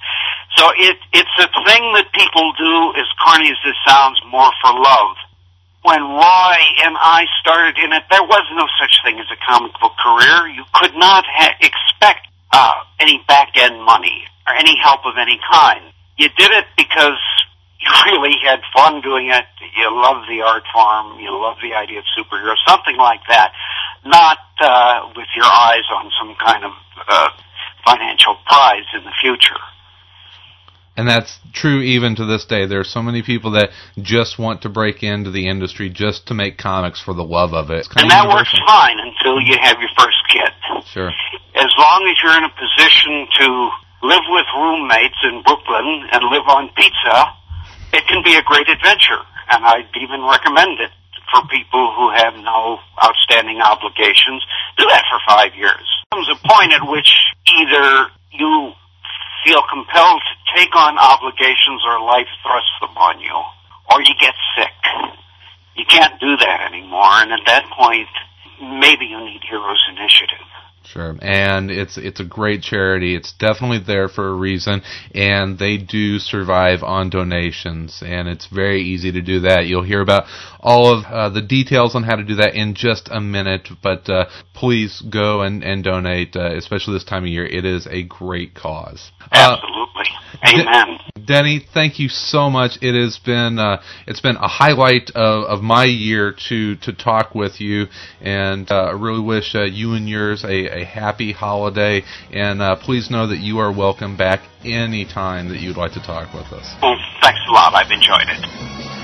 [0.56, 4.72] So it it's a thing that people do, as corny as this sounds, more for
[4.74, 5.16] love.
[5.82, 9.72] When Roy and I started in it, there was no such thing as a comic
[9.80, 10.48] book career.
[10.52, 15.40] You could not ha- expect uh, any back end money or any help of any
[15.50, 15.80] kind.
[16.18, 17.16] You did it because
[17.80, 19.46] you really had fun doing it.
[19.76, 21.18] You love the art form.
[21.20, 23.52] You love the idea of superheroes, something like that.
[24.04, 26.72] Not uh, with your eyes on some kind of
[27.08, 27.28] uh,
[27.84, 29.60] financial prize in the future.
[30.96, 32.66] And that's true even to this day.
[32.66, 36.34] There are so many people that just want to break into the industry just to
[36.34, 37.88] make comics for the love of it.
[37.96, 40.52] and that works fine until you have your first kid.
[40.92, 41.08] Sure.
[41.54, 43.46] As long as you're in a position to
[44.02, 47.32] live with roommates in Brooklyn and live on pizza,
[47.96, 49.24] it can be a great adventure.
[49.50, 50.90] And I'd even recommend it
[51.30, 54.44] for people who have no outstanding obligations.
[54.76, 55.86] Do that for five years.
[56.12, 57.10] Comes a point at which
[57.46, 58.72] either you
[59.44, 63.36] feel compelled to take on obligations or life thrusts them on you,
[63.90, 64.74] or you get sick.
[65.76, 68.08] You can't do that anymore, and at that point,
[68.60, 70.49] maybe you need Heroes Initiative.
[70.82, 73.14] Sure, and it's it's a great charity.
[73.14, 74.82] It's definitely there for a reason,
[75.14, 79.66] and they do survive on donations, and it's very easy to do that.
[79.66, 80.24] You'll hear about
[80.58, 84.08] all of uh, the details on how to do that in just a minute, but
[84.08, 87.46] uh, please go and and donate, uh, especially this time of year.
[87.46, 89.12] It is a great cause.
[89.30, 89.58] Uh,
[90.42, 90.72] Absolutely.
[90.72, 90.98] Amen.
[91.26, 92.78] Denny, thank you so much.
[92.82, 97.34] It has been uh, it's been a highlight of, of my year to to talk
[97.34, 97.86] with you,
[98.20, 102.02] and uh, I really wish uh, you and yours a, a happy holiday.
[102.32, 106.32] And uh, please know that you are welcome back anytime that you'd like to talk
[106.34, 106.74] with us.
[106.82, 107.74] Well, thanks a lot.
[107.74, 108.99] I've enjoyed it.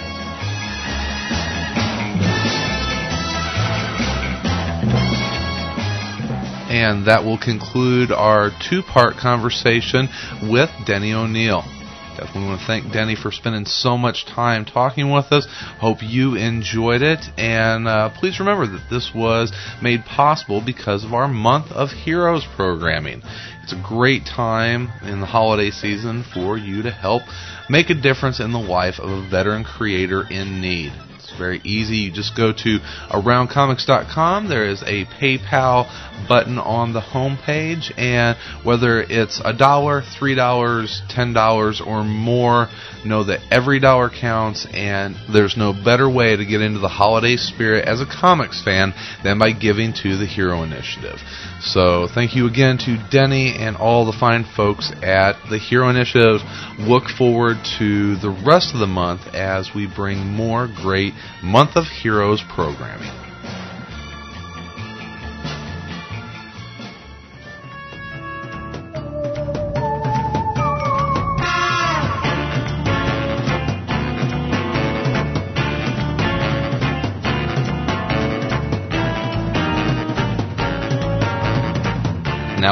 [6.68, 10.08] And that will conclude our two part conversation
[10.42, 11.62] with Denny O'Neil.
[12.16, 15.46] Definitely want to thank Denny for spending so much time talking with us.
[15.78, 17.20] Hope you enjoyed it.
[17.36, 19.52] And uh, please remember that this was
[19.82, 23.20] made possible because of our Month of Heroes programming.
[23.62, 27.22] It's a great time in the holiday season for you to help
[27.68, 30.92] make a difference in the life of a veteran creator in need
[31.36, 31.96] very easy.
[31.96, 32.78] You just go to
[33.10, 34.48] aroundcomics.com.
[34.48, 35.86] There is a PayPal
[36.28, 42.04] button on the home page, and whether it's a dollar, three dollars, ten dollars, or
[42.04, 42.68] more,
[43.04, 47.36] know that every dollar counts, and there's no better way to get into the holiday
[47.36, 51.18] spirit as a comics fan than by giving to the Hero Initiative.
[51.60, 56.42] So, thank you again to Denny and all the fine folks at the Hero Initiative.
[56.78, 61.86] Look forward to the rest of the month as we bring more great Month of
[61.86, 63.25] Heroes programming.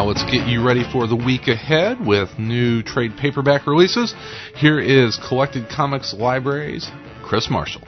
[0.05, 4.15] Let's get you ready for the week ahead with new trade paperback releases.
[4.55, 6.91] Here is Collected Comics Libraries,
[7.23, 7.81] Chris Marshall.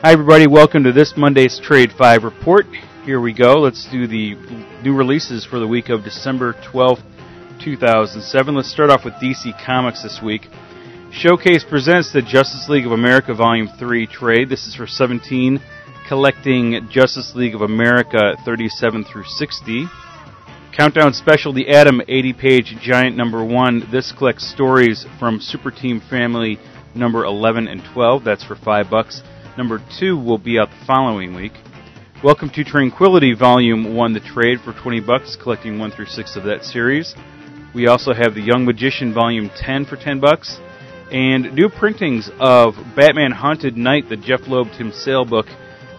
[0.00, 0.46] Hi, everybody.
[0.46, 2.64] Welcome to this Monday's Trade 5 report.
[3.04, 3.60] Here we go.
[3.60, 4.34] Let's do the
[4.82, 7.02] new releases for the week of December 12th,
[7.62, 8.54] 2007.
[8.54, 10.48] Let's start off with DC Comics this week.
[11.12, 14.48] Showcase presents the Justice League of America Volume 3 trade.
[14.48, 15.60] This is for 17,
[16.08, 19.84] collecting Justice League of America 37 through 60.
[20.76, 23.90] Countdown Special The Atom 80 page giant number 1.
[23.92, 26.58] This collects stories from Super Team Family
[26.96, 28.24] number 11 and 12.
[28.24, 29.22] That's for 5 bucks.
[29.56, 31.52] Number 2 will be out the following week.
[32.24, 36.42] Welcome to Tranquility Volume 1 The Trade for 20 bucks, collecting 1 through 6 of
[36.42, 37.14] that series.
[37.72, 40.58] We also have The Young Magician Volume 10 for 10 bucks.
[41.12, 45.46] And new printings of Batman Haunted Knight, the Jeph Loeb Tim Sale book.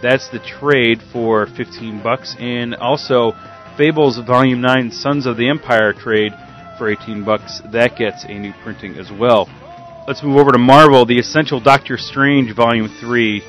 [0.02, 2.36] That's the trade for 15 bucks.
[2.40, 3.32] And also
[3.78, 6.32] Fables Volume 9 Sons of the Empire trade
[6.78, 7.62] for 18 bucks.
[7.72, 9.50] That gets a new printing as well.
[10.08, 13.44] Let's move over to Marvel, The Essential Doctor Strange Volume 3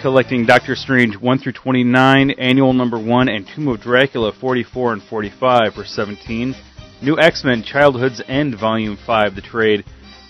[0.00, 5.02] collecting Doctor Strange 1 through 29, Annual Number 1, and Tomb of Dracula 44 and
[5.02, 6.54] 45 for 17.
[7.02, 9.84] New X-Men Childhood's End Volume 5, the trade,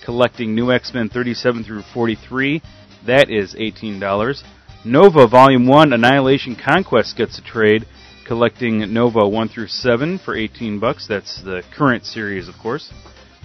[0.05, 2.62] collecting New X-Men 37 through 43.
[3.07, 4.42] That is $18.
[4.85, 7.87] Nova Volume 1, Annihilation Conquest gets a trade,
[8.26, 11.06] collecting Nova 1 through 7 for 18 bucks.
[11.06, 12.92] That's the current series, of course.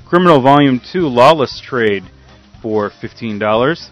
[0.08, 2.04] Criminal Volume 2, Lawless Trade
[2.62, 3.90] for $15.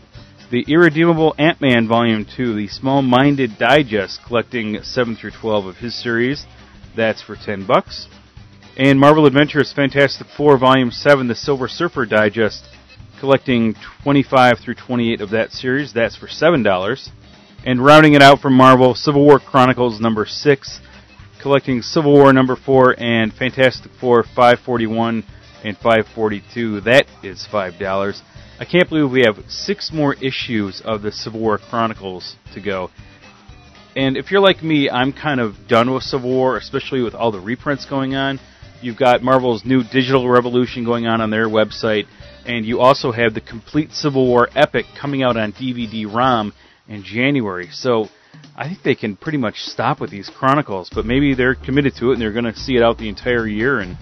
[0.52, 5.94] The Irredeemable Ant-Man Volume 2, the Small Minded Digest, collecting 7 through 12 of his
[6.02, 6.46] series.
[6.96, 8.08] That's for 10 bucks.
[8.76, 12.66] And Marvel Adventures Fantastic Four Volume 7, the Silver Surfer Digest,
[13.20, 15.94] collecting 25 through 28 of that series.
[15.94, 17.10] That's for $7.
[17.66, 20.80] And rounding it out from Marvel, Civil War Chronicles number 6,
[21.42, 25.24] collecting Civil War number 4 and Fantastic Four 541
[25.64, 26.82] and 542.
[26.82, 28.22] That is $5.
[28.60, 32.92] I can't believe we have six more issues of the Civil War Chronicles to go.
[33.96, 37.32] And if you're like me, I'm kind of done with Civil War, especially with all
[37.32, 38.40] the reprints going on.
[38.82, 42.06] You've got Marvel's new digital revolution going on on their website,
[42.46, 46.54] and you also have the complete Civil War epic coming out on DVD ROM
[46.90, 47.70] in January.
[47.72, 48.10] So
[48.56, 52.10] I think they can pretty much stop with these chronicles, but maybe they're committed to
[52.10, 53.80] it and they're going to see it out the entire year.
[53.80, 53.98] And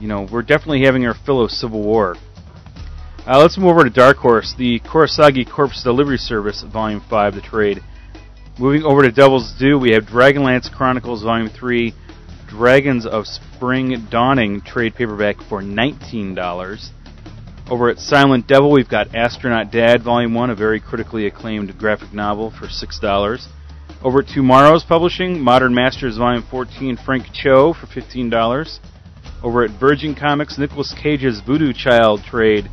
[0.00, 2.16] you know, we're definitely having our fill of Civil War.
[3.26, 7.40] Uh, let's move over to Dark Horse, the Kurosagi Corpse Delivery Service, Volume 5, the
[7.40, 7.80] trade.
[8.58, 11.94] Moving over to Devil's Due, we have Dragonlance Chronicles, Volume 3,
[12.48, 16.90] Dragons of Spring Dawning trade paperback for $19.
[17.72, 22.12] Over at Silent Devil, we've got Astronaut Dad, Volume 1, a very critically acclaimed graphic
[22.12, 23.46] novel for $6.
[24.04, 28.78] Over at TwoMorrows Publishing, Modern Masters, Volume 14, Frank Cho for $15.
[29.42, 32.68] Over at Virgin Comics, Nicolas Cage's Voodoo Child trade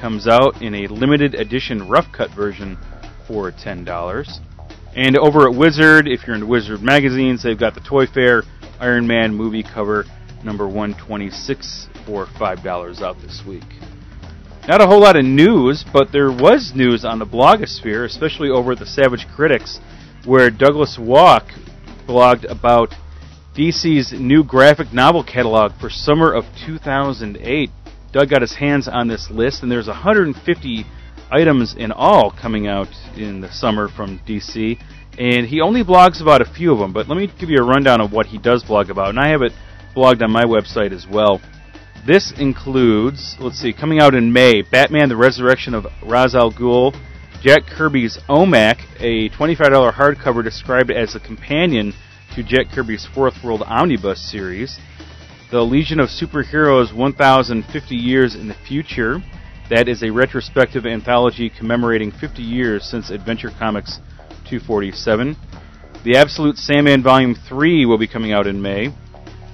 [0.00, 2.78] comes out in a limited edition rough cut version
[3.26, 4.28] for $10.
[4.94, 8.44] And over at Wizard, if you're into Wizard magazines, they've got the Toy Fair
[8.78, 10.04] Iron Man movie cover
[10.44, 13.64] number 126 for $5 out this week.
[14.68, 18.72] Not a whole lot of news, but there was news on the blogosphere, especially over
[18.72, 19.78] at the Savage Critics,
[20.24, 21.44] where Douglas Wolk
[22.04, 22.92] blogged about
[23.54, 27.70] DC's new graphic novel catalog for summer of 2008.
[28.10, 30.84] Doug got his hands on this list, and there's 150
[31.30, 34.80] items in all coming out in the summer from DC.
[35.16, 37.64] And he only blogs about a few of them, but let me give you a
[37.64, 39.10] rundown of what he does blog about.
[39.10, 39.52] And I have it
[39.94, 41.40] blogged on my website as well.
[42.06, 46.94] This includes, let's see, coming out in May, Batman the Resurrection of Ra's al Ghul,
[47.42, 51.92] Jack Kirby's OMAC, a $25 hardcover described as a companion
[52.36, 54.78] to Jack Kirby's Fourth World Omnibus series
[55.50, 59.20] the Legion of Superheroes 1050 Years in the Future.
[59.70, 63.98] That is a retrospective anthology commemorating 50 years since Adventure Comics
[64.48, 65.36] 247.
[66.04, 68.92] The Absolute Sandman Volume 3 will be coming out in May.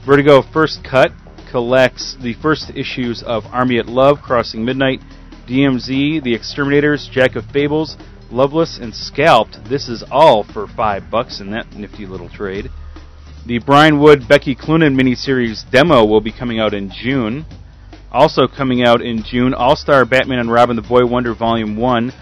[0.07, 1.13] Vertigo First Cut
[1.53, 5.03] collects the first issues of Army at Love, Crossing Midnight,
[5.47, 7.99] DMZ, The Exterminators, Jack of Fables,
[8.31, 9.63] Loveless, and Scalped.
[9.69, 12.71] This is all for five bucks in that nifty little trade.
[13.45, 17.45] The Brian Wood Becky Cloonan miniseries demo will be coming out in June.
[18.11, 22.13] Also coming out in June, All Star Batman and Robin the Boy Wonder Volume 1,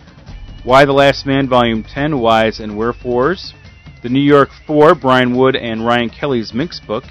[0.65, 3.55] Y the Last Man Volume 10, Whys and Wherefores,
[4.03, 7.05] The New York 4, Brian Wood and Ryan Kelly's Minx book.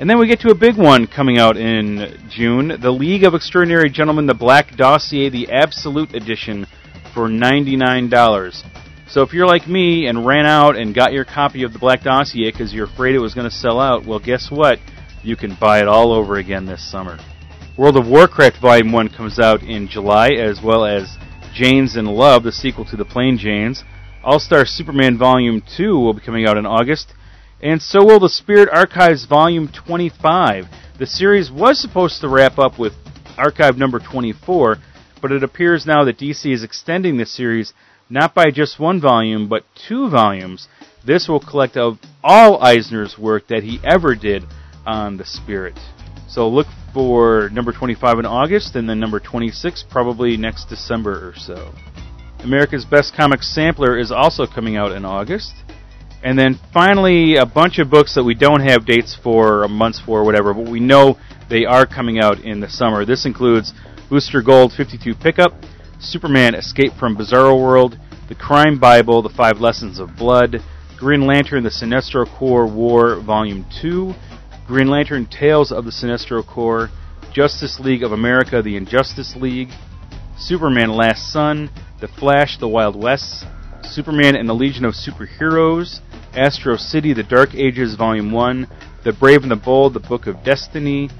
[0.00, 3.34] And then we get to a big one coming out in June The League of
[3.34, 6.68] Extraordinary Gentlemen, The Black Dossier, the Absolute Edition
[7.12, 8.62] for $99.
[9.08, 12.04] So if you're like me and ran out and got your copy of the Black
[12.04, 14.78] Dossier because you're afraid it was going to sell out, well, guess what?
[15.24, 17.18] You can buy it all over again this summer.
[17.76, 21.16] World of Warcraft Volume 1 comes out in July, as well as
[21.52, 23.82] Janes in Love, the sequel to The Plain Janes.
[24.22, 27.14] All Star Superman Volume 2 will be coming out in August.
[27.60, 30.66] And so will the Spirit Archives Volume 25.
[30.98, 32.92] The series was supposed to wrap up with
[33.36, 34.78] Archive number 24,
[35.20, 37.72] but it appears now that DC is extending the series
[38.08, 40.68] not by just one volume, but two volumes.
[41.04, 44.44] This will collect of all Eisner's work that he ever did
[44.86, 45.78] on the Spirit.
[46.28, 51.34] So look for number 25 in August, and then number 26 probably next December or
[51.36, 51.72] so.
[52.40, 55.54] America's Best Comics Sampler is also coming out in August.
[56.22, 60.00] And then finally, a bunch of books that we don't have dates for, or months
[60.00, 61.16] for, or whatever, but we know
[61.48, 63.04] they are coming out in the summer.
[63.04, 63.72] This includes
[64.10, 65.52] Booster Gold 52 pickup,
[66.00, 67.98] Superman Escape from Bizarro World,
[68.28, 70.56] The Crime Bible, The Five Lessons of Blood,
[70.96, 74.12] Green Lantern, The Sinestro Corps War Volume 2,
[74.66, 76.90] Green Lantern Tales of the Sinestro Corps,
[77.32, 79.70] Justice League of America, The Injustice League,
[80.36, 83.44] Superman Last Son, The Flash, The Wild West,
[83.82, 86.00] Superman and the Legion of Superheroes,
[86.38, 88.68] Astro City, The Dark Ages Volume 1,
[89.04, 91.10] The Brave and the Bold, The Book of Destiny,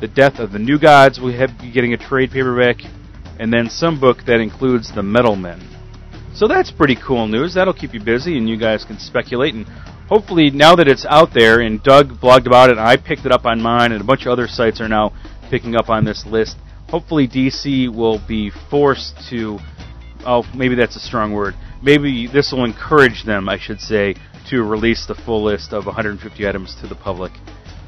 [0.00, 2.76] The Death of the New Gods, we have be getting a trade paperback,
[3.38, 5.66] and then some book that includes The Metal Men.
[6.34, 7.54] So that's pretty cool news.
[7.54, 9.54] That'll keep you busy, and you guys can speculate.
[9.54, 9.66] And
[10.08, 13.32] hopefully, now that it's out there, and Doug blogged about it, and I picked it
[13.32, 15.14] up on mine, and a bunch of other sites are now
[15.50, 16.58] picking up on this list.
[16.90, 19.58] Hopefully, DC will be forced to.
[20.26, 21.54] Oh, maybe that's a strong word.
[21.82, 24.16] Maybe this will encourage them, I should say,
[24.50, 27.32] to release the full list of 150 items to the public.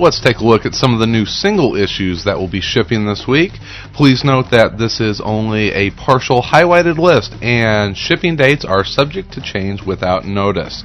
[0.01, 3.05] Let's take a look at some of the new single issues that will be shipping
[3.05, 3.53] this week.
[3.93, 9.31] Please note that this is only a partial highlighted list, and shipping dates are subject
[9.35, 10.85] to change without notice.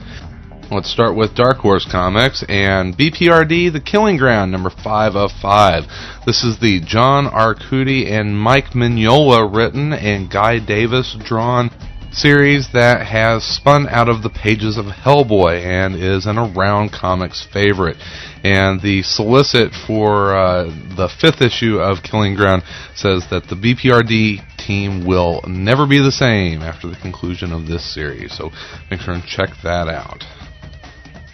[0.70, 5.84] Let's start with Dark Horse Comics and BPRD The Killing Ground, number 5 of 5.
[6.26, 11.70] This is the John Arcudi and Mike Mignola written and Guy Davis drawn
[12.16, 17.46] series that has spun out of the pages of Hellboy and is an Around Comics
[17.52, 17.98] favorite.
[18.44, 20.64] And the solicit for uh,
[20.96, 22.64] the fifth issue of Killing Ground
[22.96, 27.94] says that the BPRD team will never be the same after the conclusion of this
[27.94, 28.36] series.
[28.38, 28.52] So
[28.90, 30.24] make sure and check that out.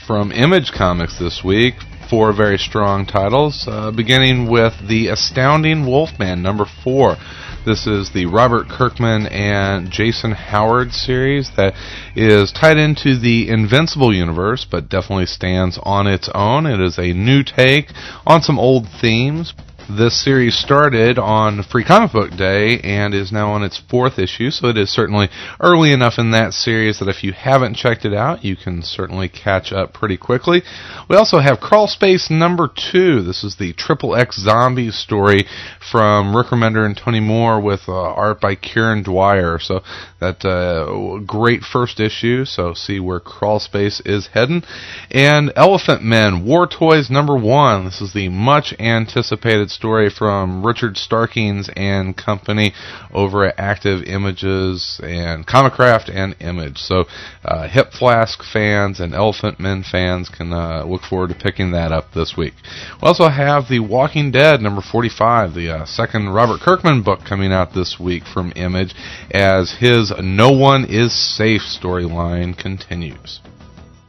[0.08, 1.76] From Image Comics this week,
[2.10, 7.16] four very strong titles, uh, beginning with The Astounding Wolfman, number four.
[7.64, 11.76] This is the Robert Kirkman and Jason Howard series that
[12.16, 16.66] is tied into the Invincible universe, but definitely stands on its own.
[16.66, 17.90] It is a new take
[18.26, 19.54] on some old themes,
[19.90, 24.52] this series started on Free Comic Book Day and is now on its fourth issue,
[24.52, 25.30] so it is certainly
[25.60, 29.30] early enough in that series that if you haven't checked it out, you can certainly
[29.30, 30.62] catch up pretty quickly.
[31.10, 33.22] We also have Crawl Space number two.
[33.24, 35.46] This is the Triple X Zombie story
[35.92, 39.60] from Rick Remender and Tony Moore with uh, art by Kieron Dwyer.
[39.60, 39.82] So
[40.22, 42.46] that uh, great first issue.
[42.46, 44.64] So see where Crawl Space is heading.
[45.10, 47.86] And Elephant Men War Toys number one.
[47.86, 52.74] This is the much anticipated story from Richard Starkings and company
[53.12, 56.78] over at Active Images and Comicraft and Image.
[56.78, 57.06] So
[57.44, 61.92] uh, Hip Flask fans and Elephant Men fans can uh, look forward to picking that
[61.92, 62.54] up this week.
[63.02, 67.52] We also have The Walking Dead number 45, the uh, second Robert Kirkman book coming
[67.52, 68.94] out this week from Image
[69.32, 73.40] as his No One Is Safe storyline continues.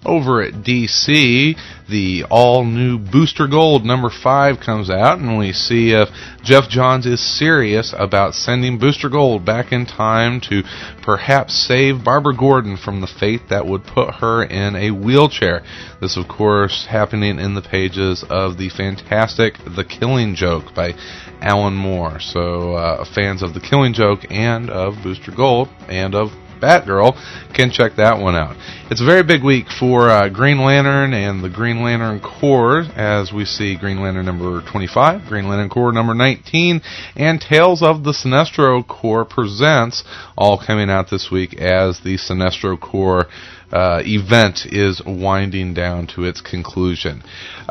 [0.05, 1.57] Over at DC,
[1.89, 6.09] the all new Booster Gold number 5 comes out, and we see if
[6.43, 10.65] Geoff Johns is serious about sending Booster Gold back in time to
[11.03, 15.63] perhaps save Barbara Gordon from the fate that would put her in a wheelchair.
[16.01, 20.95] This, of course, happening in the pages of the fantastic The Killing Joke by
[21.41, 22.19] Alan Moore.
[22.19, 26.33] So, uh, fans of The Killing Joke and of Booster Gold and of
[26.63, 27.13] Batgirl
[27.55, 28.57] can check that one out.
[28.91, 33.33] It's a very big week for uh, Green Lantern and the Green Lantern Corps as
[33.33, 36.81] we see Green Lantern number 25, Green Lantern Corps number 19,
[37.17, 40.05] and Tales of the Sinestro Corps presents
[40.37, 43.27] all coming out this week as the Sinestro Corps
[43.73, 47.23] uh, event is winding down to its conclusion.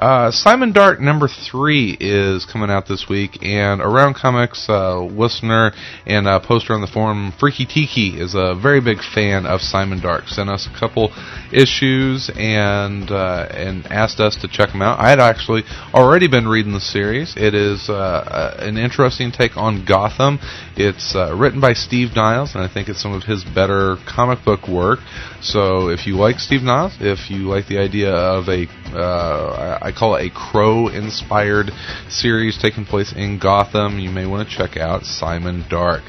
[0.01, 5.73] Uh, Simon Dark number three is coming out this week, and Around Comics uh, listener
[6.07, 9.99] and uh, poster on the forum, Freaky Tiki, is a very big fan of Simon
[10.01, 10.27] Dark.
[10.27, 11.13] Sent us a couple
[11.53, 14.99] issues and uh, and asked us to check them out.
[14.99, 17.35] I had actually already been reading the series.
[17.37, 20.39] It is uh, an interesting take on Gotham.
[20.75, 24.67] It's written by Steve Niles, and I think it's some of his better comic book
[24.67, 24.97] work.
[25.41, 28.65] So if you like Steve Niles, if you like the idea of a,
[28.97, 31.71] uh, I call it a Crow-inspired
[32.07, 36.01] series taking place in Gotham, you may want to check out Simon Dark.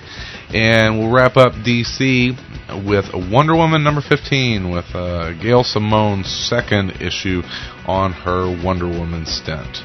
[0.55, 7.03] And we'll wrap up DC with Wonder Woman number 15 with uh, Gail Simone's second
[7.03, 7.43] issue
[7.85, 9.83] on her Wonder Woman stint.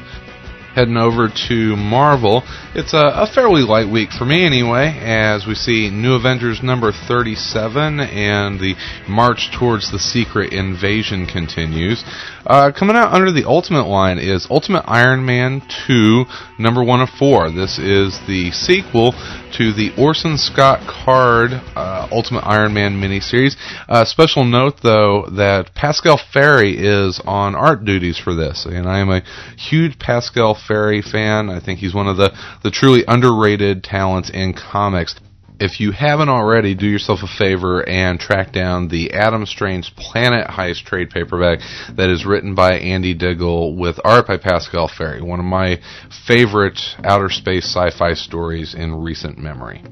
[0.77, 2.43] Heading over to Marvel.
[2.75, 6.91] It's a, a, fairly light week for me anyway, as we see New Avengers number
[6.91, 8.75] 37 and the
[9.09, 12.03] march towards the secret invasion continues.
[12.45, 16.25] Uh, coming out under the Ultimate line is Ultimate Iron Man 2,
[16.59, 17.49] number 1 of 4.
[17.49, 19.13] This is the sequel
[19.53, 23.55] to the Orson Scott Card uh, Ultimate Iron Man miniseries.
[23.87, 28.99] Uh, special note, though, that Pasqual Ferry is on art duties for this, and I
[28.99, 29.21] am a
[29.57, 31.49] huge Pasqual Ferry fan.
[31.49, 32.31] I think he's one of the,
[32.63, 35.15] the truly underrated talents in comics
[35.59, 40.47] if you haven't already, do yourself a favor and track down the Adam Strange Planet
[40.47, 41.59] Heist trade paperback
[41.95, 45.79] that is written by Andy Diggle with art by Pasqual Ferry, one of my
[46.27, 49.83] favorite outer space sci-fi stories in recent memory.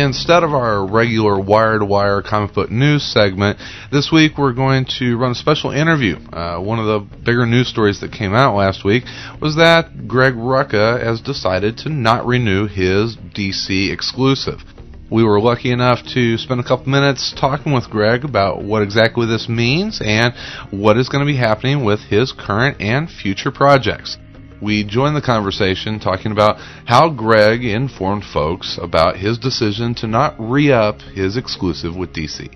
[0.02, 3.58] instead of our regular wire to wire comic book news segment,
[3.90, 6.16] this week we're going to run a special interview.
[6.32, 9.04] Uh, one of the bigger news stories that came out last week
[9.40, 14.60] was that Greg Rucka has decided to not renew his DC exclusive.
[15.10, 19.26] We were lucky enough to spend a couple minutes talking with Greg about what exactly
[19.26, 20.34] this means and
[20.70, 24.16] what is going to be happening with his current and future projects
[24.62, 26.56] we join the conversation talking about
[26.86, 32.48] how Greg informed folks about his decision to not re up his exclusive with DC.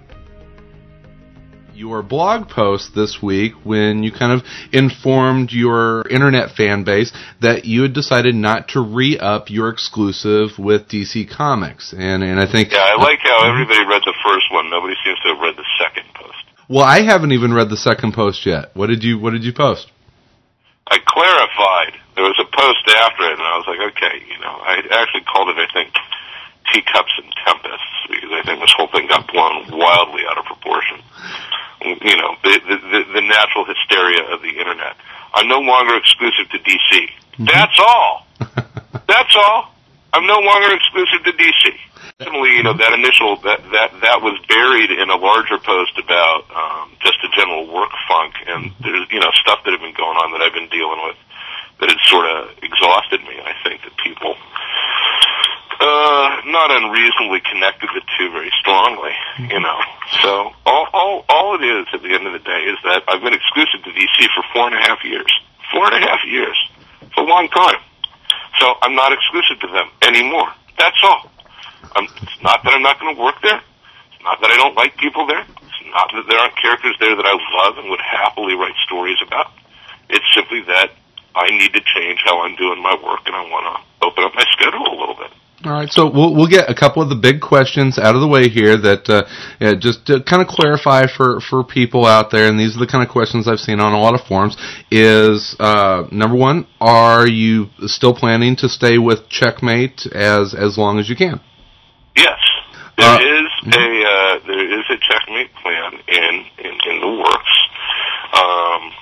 [1.75, 7.67] Your blog post this week, when you kind of informed your internet fan base that
[7.67, 12.51] you had decided not to re up your exclusive with DC Comics, and and I
[12.51, 14.71] think yeah, I like how everybody read the first one.
[14.71, 16.33] Nobody seems to have read the second post.
[16.69, 18.71] Well, I haven't even read the second post yet.
[18.75, 19.91] What did you What did you post?
[20.89, 21.99] I clarified.
[22.15, 25.23] There was a post after it, and I was like, okay, you know, I actually
[25.27, 25.93] called it, I think,
[26.73, 31.03] teacups and tempests because I think this whole thing got blown wildly out of proportion.
[31.83, 34.97] You know, the the, the natural hysteria of the internet.
[35.35, 36.91] I'm no longer exclusive to DC.
[36.91, 37.45] Mm-hmm.
[37.45, 38.27] That's all.
[39.07, 39.76] That's all.
[40.17, 41.77] I'm no longer exclusive to DC.
[42.25, 46.49] Similarly, you know, that initial that that that was buried in a larger post about
[46.57, 50.17] um, just a general work funk, and there's you know stuff that had been going
[50.17, 51.21] on that I've been dealing with
[51.85, 53.37] that had sort of exhausted me.
[53.45, 54.33] I think that people
[55.85, 59.13] uh, not unreasonably connected the two very strongly,
[59.53, 59.79] you know.
[60.25, 63.21] So all all all it is at the end of the day is that I've
[63.21, 65.29] been exclusive to DC for four and a half years.
[65.69, 66.57] Four and a half years.
[67.05, 67.85] It's a long time.
[68.59, 70.49] So I'm not exclusive to them anymore.
[70.79, 71.31] That's all.
[71.95, 73.61] I'm, it's not that I'm not going to work there.
[74.13, 75.41] It's not that I don't like people there.
[75.41, 79.19] It's not that there aren't characters there that I love and would happily write stories
[79.23, 79.53] about.
[80.09, 80.93] It's simply that
[81.35, 84.35] I need to change how I'm doing my work and I want to open up
[84.35, 85.31] my schedule a little bit.
[85.67, 88.29] All right, so we'll we'll get a couple of the big questions out of the
[88.29, 89.27] way here that uh,
[89.59, 92.87] yeah, just to kind of clarify for for people out there, and these are the
[92.87, 94.57] kind of questions I've seen on a lot of forums.
[94.93, 101.01] Is uh, number one, are you still planning to stay with Checkmate as as long
[101.01, 101.41] as you can?
[102.15, 102.39] Yes,
[102.97, 103.75] there uh, is mm-hmm.
[103.75, 107.55] a uh, there is a checkmate plan in in, in the works,
[108.39, 108.93] um,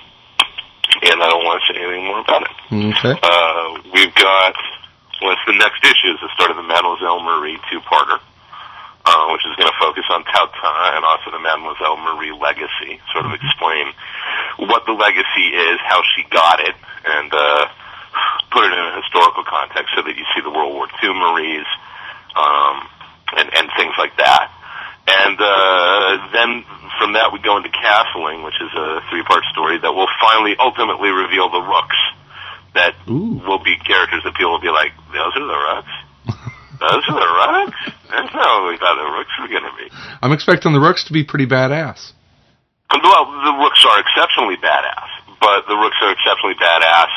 [1.13, 2.49] and I don't want to say anything more about it.
[2.73, 3.19] Okay.
[3.21, 4.55] Uh, we've got
[5.21, 8.19] was the next issue is the start of the Mademoiselle Marie two-parter,
[9.05, 12.99] uh, which is going to focus on Tao Te and also the Mademoiselle Marie legacy,
[13.13, 13.93] sort of explain
[14.59, 17.63] what the legacy is, how she got it, and uh,
[18.51, 21.69] put it in a historical context so that you see the World War II Maries
[22.35, 22.87] um,
[23.39, 24.51] and, and things like that.
[25.05, 26.65] And uh, then
[26.97, 31.09] from that we go into Castling, which is a three-part story that will finally ultimately
[31.09, 31.99] reveal the Rooks
[32.75, 33.41] that Ooh.
[33.47, 35.95] will be characters that people will be like, those are the Rooks?
[36.79, 37.79] those are the Rooks?
[38.11, 39.87] That's not what we thought the Rooks were going to be.
[40.21, 42.11] I'm expecting the Rooks to be pretty badass.
[42.91, 45.09] Well, the Rooks are exceptionally badass,
[45.41, 47.11] but the Rooks are exceptionally badass.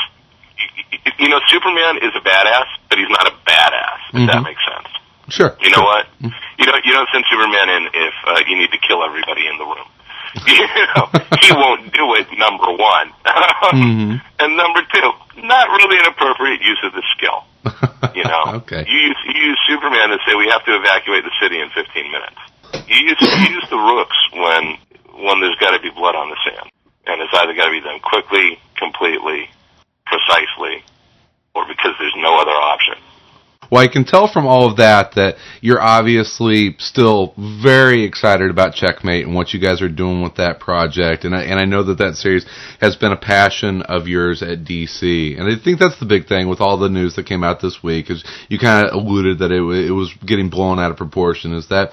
[1.18, 4.44] You know, Superman is a badass, but he's not a badass, if that Mhm.
[4.44, 4.88] makes sense.
[5.28, 5.56] Sure.
[5.60, 5.84] You know sure.
[5.84, 6.06] what?
[6.58, 9.58] You don't you don't send Superman in if uh, you need to kill everybody in
[9.58, 9.86] the room.
[10.46, 11.08] you know,
[11.40, 12.26] he won't do it.
[12.36, 13.08] Number one,
[13.72, 14.20] Mhm.
[14.40, 15.10] and number two,
[15.42, 17.44] not really an appropriate use of the skill.
[18.14, 18.84] You know, okay.
[18.88, 22.10] you use you use Superman to say we have to evacuate the city in 15
[22.12, 22.40] minutes.
[22.86, 24.76] You use you use the rooks when
[25.24, 26.70] when there's got to be blood on the sand,
[27.06, 29.48] and it's either got to be done quickly, completely,
[30.06, 30.84] precisely,
[31.54, 32.94] or because there's no other option.
[33.70, 38.74] Well, I can tell from all of that that you're obviously still very excited about
[38.74, 41.82] Checkmate and what you guys are doing with that project, and I, and I know
[41.84, 42.46] that that series
[42.80, 46.48] has been a passion of yours at DC, and I think that's the big thing
[46.48, 49.52] with all the news that came out this week, is you kind of alluded that
[49.52, 51.92] it, it was getting blown out of proportion, is that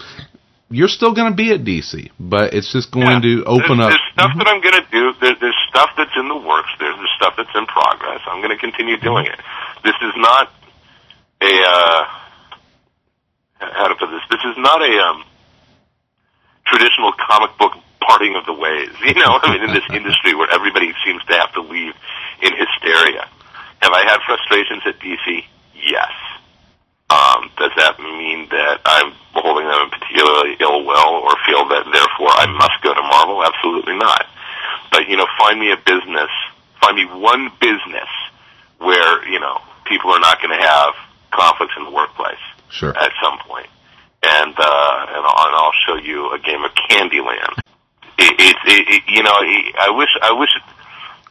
[0.69, 3.89] you're still going to be at DC, but it's just going to open there's, up.
[3.93, 4.39] There's stuff mm-hmm.
[4.39, 5.13] that I'm going to do.
[5.21, 6.69] There, there's stuff that's in the works.
[6.79, 8.21] There's, there's stuff that's in progress.
[8.25, 9.39] I'm going to continue doing mm-hmm.
[9.39, 9.83] it.
[9.85, 10.49] This is not
[11.41, 12.05] a uh,
[13.59, 14.21] how to put this.
[14.29, 15.23] This is not a um,
[16.65, 18.89] traditional comic book parting of the ways.
[19.05, 21.93] You know, I mean, in this industry where everybody seems to have to leave
[22.41, 23.29] in hysteria.
[23.81, 25.45] Have I had frustrations at DC?
[25.75, 26.11] Yes.
[27.09, 31.85] Um, does that mean that I'm holding them in particularly ill will or feel that
[31.85, 33.45] therefore I must go to Marvel?
[33.45, 34.25] Absolutely not.
[34.91, 36.33] But, you know, find me a business,
[36.81, 38.09] find me one business
[38.79, 40.95] where, you know, people are not going to have
[41.35, 42.95] conflicts in the workplace Sure.
[42.97, 43.67] at some point.
[44.23, 47.59] And, uh, and, I'll, and I'll show you a game of Candyland.
[48.17, 50.49] It, it, it, it, you know, it, I wish, I wish,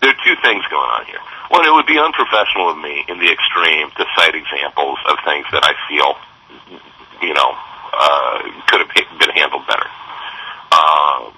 [0.01, 1.19] there are two things going on here.
[1.49, 5.47] One, it would be unprofessional of me in the extreme to cite examples of things
[5.51, 6.15] that I feel,
[7.25, 7.51] you know,
[7.95, 9.89] uh, could have been handled better.
[10.71, 11.31] Uh,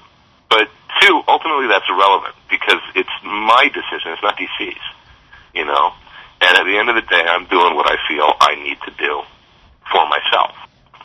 [0.51, 0.69] but
[1.01, 4.83] two, ultimately that's irrelevant because it's my decision, it's not DC's,
[5.55, 5.93] you know.
[6.41, 8.93] And at the end of the day, I'm doing what I feel I need to
[8.99, 9.23] do
[9.91, 10.53] for myself.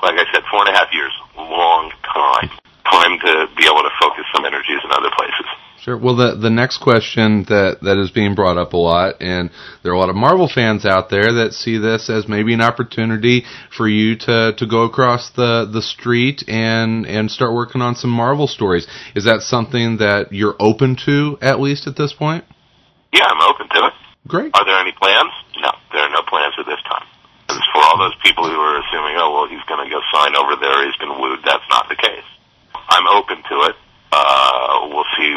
[0.03, 2.49] Like I said, four and a half years, long time.
[2.89, 5.45] Time to be able to focus some energies in other places.
[5.81, 5.97] Sure.
[5.97, 9.49] Well, the the next question that that is being brought up a lot, and
[9.81, 12.61] there are a lot of Marvel fans out there that see this as maybe an
[12.61, 17.95] opportunity for you to to go across the the street and and start working on
[17.95, 18.85] some Marvel stories.
[19.15, 22.45] Is that something that you're open to at least at this point?
[23.11, 23.93] Yeah, I'm open to it.
[24.27, 24.53] Great.
[24.53, 25.33] Are there any plans?
[25.57, 27.05] No, there are no plans at this time.
[27.49, 30.35] As for all those people who are assuming, oh, well, he's going to go sign
[30.37, 32.27] over there, he's been wooed, that's not the case.
[32.75, 33.75] I'm open to it.
[34.11, 35.35] Uh, we'll see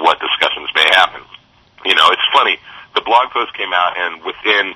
[0.00, 1.22] what discussions may happen.
[1.84, 2.58] You know, it's funny.
[2.94, 4.74] The blog post came out, and within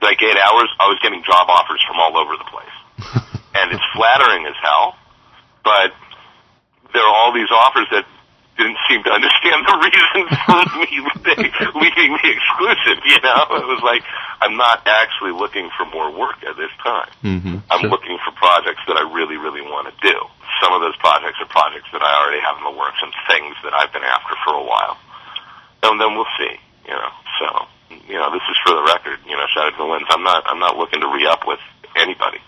[0.00, 2.76] like eight hours, I was getting job offers from all over the place.
[3.56, 4.96] and it's flattering as hell,
[5.64, 5.92] but
[6.92, 8.04] there are all these offers that
[8.60, 10.92] didn't seem to understand the reason for me
[11.80, 13.00] leaving me exclusive.
[13.08, 14.04] You know, it was like
[14.44, 17.08] I'm not actually looking for more work at this time.
[17.24, 17.56] Mm-hmm.
[17.72, 20.16] I'm looking for projects that I really, really want to do.
[20.60, 23.56] Some of those projects are projects that I already have in the works and things
[23.64, 25.00] that I've been after for a while.
[25.88, 26.60] And then we'll see.
[26.84, 27.48] You know, so
[27.88, 29.24] you know, this is for the record.
[29.24, 30.04] You know, shout out to the wins.
[30.12, 30.44] I'm not.
[30.44, 31.60] I'm not looking to re up with
[31.96, 32.44] anybody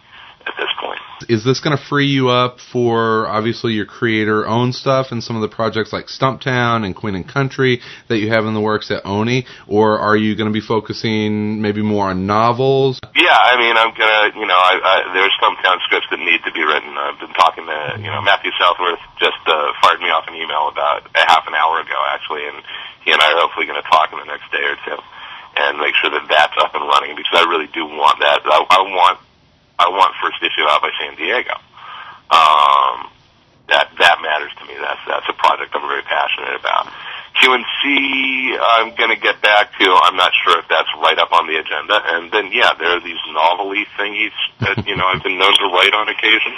[0.46, 1.00] at this point.
[1.28, 5.36] Is this going to free you up for obviously your creator owned stuff and some
[5.36, 8.90] of the projects like Stumptown and Queen and Country that you have in the works
[8.90, 12.98] at Oni, or are you going to be focusing maybe more on novels?
[13.14, 16.52] Yeah, I mean, I'm gonna, you know, I, I, there's Stumptown scripts that need to
[16.52, 16.90] be written.
[16.98, 20.68] I've been talking to, you know, Matthew Southworth just uh, fired me off an email
[20.68, 22.58] about a half an hour ago, actually, and
[23.04, 24.98] he and I are hopefully going to talk in the next day or two
[25.56, 28.40] and make sure that that's up and running because I really do want that.
[28.44, 29.18] I, I want,
[29.82, 31.58] I want first issue out by San Diego.
[32.30, 33.10] Um,
[33.68, 34.74] that that matters to me.
[34.78, 36.86] That's that's a project I'm very passionate about.
[37.40, 39.86] QNC, I'm going to get back to.
[40.04, 41.96] I'm not sure if that's right up on the agenda.
[42.12, 45.66] And then, yeah, there are these novelty thingies that you know I've been known to
[45.72, 46.52] write on occasion,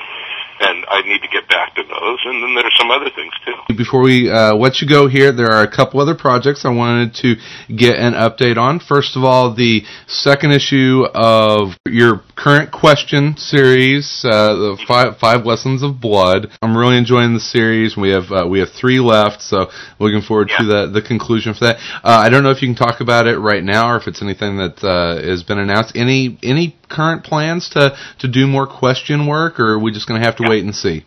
[0.60, 2.18] and I need to get back to those.
[2.24, 3.74] And then there's some other things too.
[3.74, 7.14] Before we uh, let you go here, there are a couple other projects I wanted
[7.16, 7.36] to
[7.74, 8.80] get an update on.
[8.80, 15.46] First of all, the second issue of your current question series, uh, the five, five
[15.46, 16.50] lessons of blood.
[16.62, 17.96] I'm really enjoying the series.
[17.96, 20.58] We have uh, we have three left, so looking forward yeah.
[20.58, 21.76] to the the conclusion for that.
[22.04, 24.22] Uh, I don't know if you can talk about it right now, or if it's
[24.22, 25.92] anything that uh, has been announced.
[25.96, 30.20] Any any current plans to to do more question work, or are we just going
[30.20, 30.50] to have to yeah.
[30.50, 31.04] wait and see?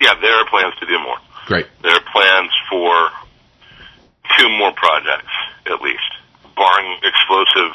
[0.00, 1.18] Yeah, there are plans to do more.
[1.46, 1.66] Great.
[1.82, 3.10] There are plans for
[4.38, 5.32] two more projects,
[5.66, 6.10] at least,
[6.54, 7.72] barring explosive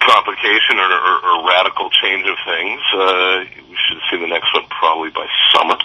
[0.00, 2.80] complication or, or, or radical change of things.
[2.94, 5.76] Uh, we should see the next one probably by summer,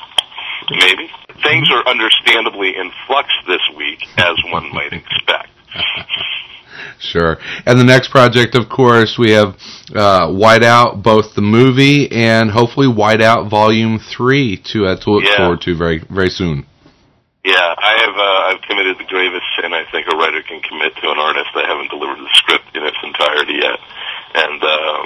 [0.71, 1.09] maybe.
[1.43, 5.49] Things are understandably in flux this week, as one might expect.
[6.99, 7.37] Sure.
[7.65, 9.57] And the next project, of course, we have
[9.95, 15.37] uh, Whiteout, both the movie and hopefully Whiteout Volume Three to uh, to look yeah.
[15.37, 16.65] forward to very very soon.
[17.45, 20.95] Yeah, I have uh, I've committed the gravest sin I think a writer can commit
[20.97, 21.51] to an artist.
[21.55, 23.79] I haven't delivered the script in its entirety yet,
[24.33, 25.05] and um,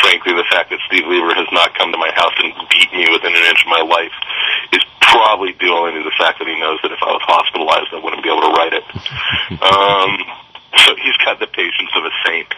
[0.00, 3.10] frankly, the fact that Steve Lieber has not come to my house and beat me
[3.10, 4.14] within an inch of my life
[4.72, 7.90] is probably due only to the fact that he knows that if I was hospitalized,
[7.92, 8.86] I wouldn't be able to write it.
[9.64, 10.12] um,
[10.84, 12.50] so he's got the patience of a saint,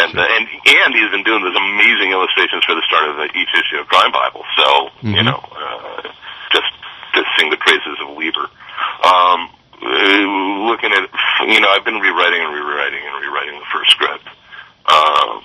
[0.00, 3.26] and uh, and and he's been doing those amazing illustrations for the start of the,
[3.36, 4.44] each issue of Crime Bible.
[4.56, 4.66] So
[5.04, 5.14] mm-hmm.
[5.14, 6.02] you know, uh,
[6.52, 6.70] just
[7.14, 8.48] to sing the praises of Lieber.
[9.04, 9.50] Um,
[9.80, 11.08] uh, looking at,
[11.48, 14.28] you know, I've been rewriting and rewriting and rewriting the first script.
[14.84, 15.40] Um,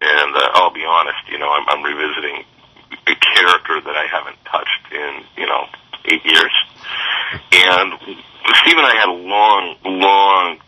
[0.00, 2.44] and uh, I'll be honest, you know, I'm, I'm revisiting
[3.06, 5.66] a character that I haven't touched in, you know,
[6.06, 6.52] eight years.
[7.52, 7.92] And
[8.62, 10.60] Steve and I had a long, long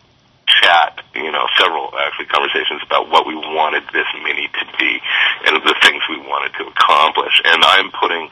[0.59, 4.99] chat, you know, several actually conversations about what we wanted this mini to be
[5.47, 7.33] and the things we wanted to accomplish.
[7.45, 8.29] And I'm putting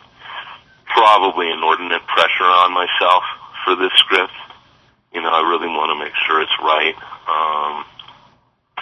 [0.86, 3.24] probably inordinate pressure on myself
[3.64, 4.34] for this script.
[5.14, 6.96] You know, I really want to make sure it's right.
[7.30, 7.86] Um,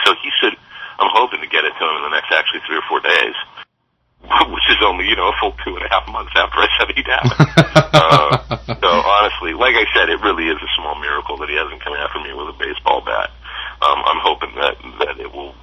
[0.04, 0.56] so he should,
[1.00, 3.36] I'm hoping to get it to him in the next actually three or four days.
[4.52, 6.88] which is only you know a full two and a half months after I said
[6.96, 7.38] he'd happen.
[7.94, 8.32] uh,
[8.82, 11.94] so honestly, like I said, it really is a small miracle that he hasn't come
[11.94, 13.32] after me with a baseball bat.
[13.82, 15.54] Um, I'm hoping that that it will.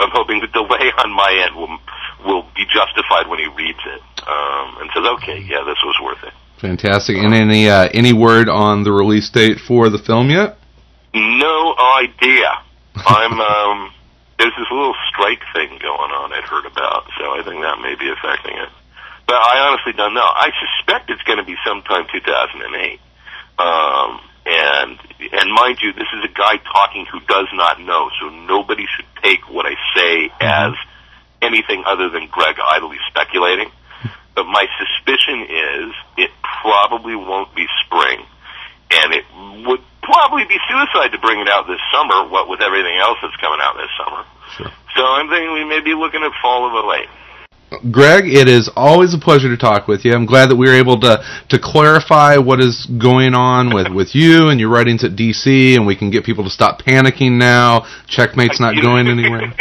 [0.00, 1.76] I'm hoping the delay on my end will
[2.24, 6.24] will be justified when he reads it um, and says, "Okay, yeah, this was worth
[6.24, 7.16] it." Fantastic.
[7.16, 10.58] And any uh, any word on the release date for the film yet?
[11.14, 12.50] No idea.
[12.96, 13.40] I'm.
[13.40, 13.92] Um,
[14.40, 17.92] there's this little strike thing going on I'd heard about, so I think that may
[17.94, 18.72] be affecting it.
[19.28, 20.24] But I honestly don't know.
[20.24, 22.98] I suspect it's going to be sometime 2008.
[23.60, 28.30] Um, and and mind you, this is a guy talking who does not know, so
[28.30, 30.72] nobody should take what I say as
[31.42, 33.70] anything other than Greg idly speculating.
[34.34, 36.30] But my suspicion is it
[36.62, 38.24] probably won't be spring,
[38.90, 39.24] and it
[39.68, 43.36] would probably be suicide to bring it out this summer, what with everything else that's
[43.36, 44.24] coming out this summer.
[44.56, 44.72] Sure.
[44.96, 47.08] So I'm thinking we may be looking at fall of 08.
[47.92, 50.12] Greg, it is always a pleasure to talk with you.
[50.12, 54.14] I'm glad that we were able to to clarify what is going on with, with
[54.14, 57.86] you and your writings at DC, and we can get people to stop panicking now.
[58.08, 59.54] Checkmate's not going anywhere.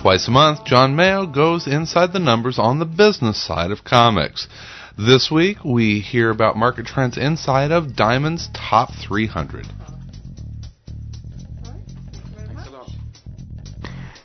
[0.00, 4.48] Twice a month, John Mayo goes inside the numbers on the business side of comics.
[4.96, 9.66] This week, we hear about market trends inside of Diamond's Top 300.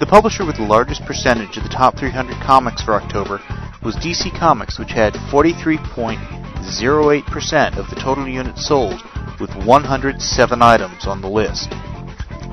[0.00, 3.38] The publisher with the largest percentage of the top 300 comics for October
[3.84, 9.02] was DC Comics, which had 43.08% of the total units sold,
[9.38, 11.68] with 107 items on the list.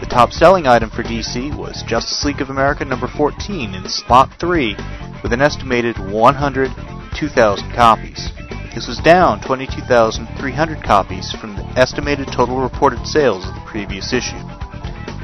[0.02, 4.30] The top selling item for DC was Justice League of America number 14 in slot
[4.42, 4.76] 3,
[5.24, 8.34] with an estimated 102,000 copies.
[8.80, 14.40] This was down 22,300 copies from the estimated total reported sales of the previous issue.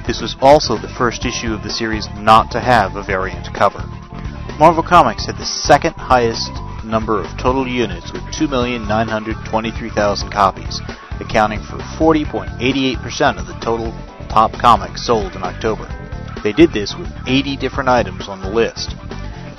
[0.06, 3.82] This was also the first issue of the series not to have a variant cover.
[4.60, 6.52] Marvel Comics had the second highest
[6.84, 10.82] number of total units with 2,923,000 copies,
[11.22, 13.94] accounting for 40.88% of the total
[14.28, 15.88] top comics sold in October.
[16.44, 18.98] They did this with 80 different items on the list.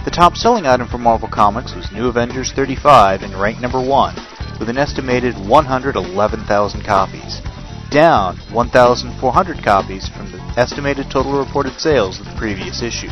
[0.07, 4.15] The top selling item for Marvel Comics was New Avengers 35 in rank number 1,
[4.61, 7.43] with an estimated 111,000 copies,
[7.91, 13.11] down 1,400 copies from the estimated total reported sales of the previous issue.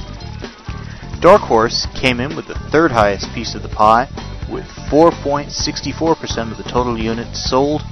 [1.19, 4.09] Dark Horse came in with the third highest piece of the pie,
[4.49, 7.83] with 4.64% of the total units sold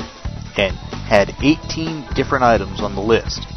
[0.57, 3.49] and had 18 different items on the list.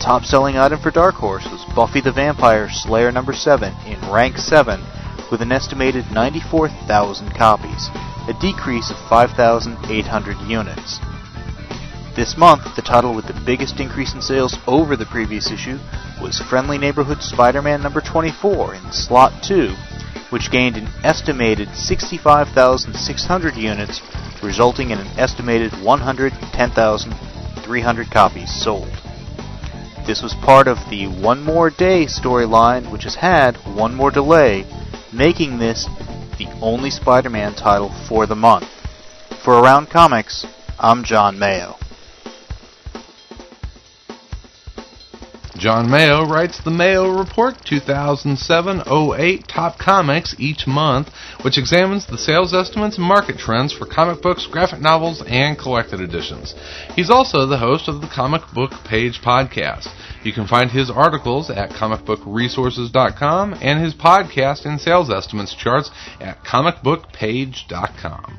[0.00, 4.38] Top selling item for Dark Horse was Buffy the Vampire Slayer number 7 in rank
[4.38, 4.80] 7
[5.30, 7.90] with an estimated 94,000 copies,
[8.26, 10.98] a decrease of 5,800 units.
[12.16, 15.78] This month, the title with the biggest increase in sales over the previous issue
[16.22, 19.74] was Friendly Neighborhood Spider-Man number 24 in slot 2,
[20.30, 24.00] which gained an estimated 65,600 units,
[24.42, 28.99] resulting in an estimated 110,300 copies sold.
[30.06, 34.64] This was part of the One More Day storyline, which has had one more delay,
[35.12, 35.86] making this
[36.38, 38.68] the only Spider-Man title for the month.
[39.44, 40.46] For Around Comics,
[40.78, 41.76] I'm John Mayo.
[45.60, 51.10] John Mayo writes the Mayo Report 2007-08 Top Comics each month,
[51.42, 56.00] which examines the sales estimates and market trends for comic books, graphic novels, and collected
[56.00, 56.54] editions.
[56.96, 59.88] He's also the host of the Comic Book Page podcast.
[60.24, 65.90] You can find his articles at comicbookresources.com and his podcast and sales estimates charts
[66.22, 68.38] at comicbookpage.com.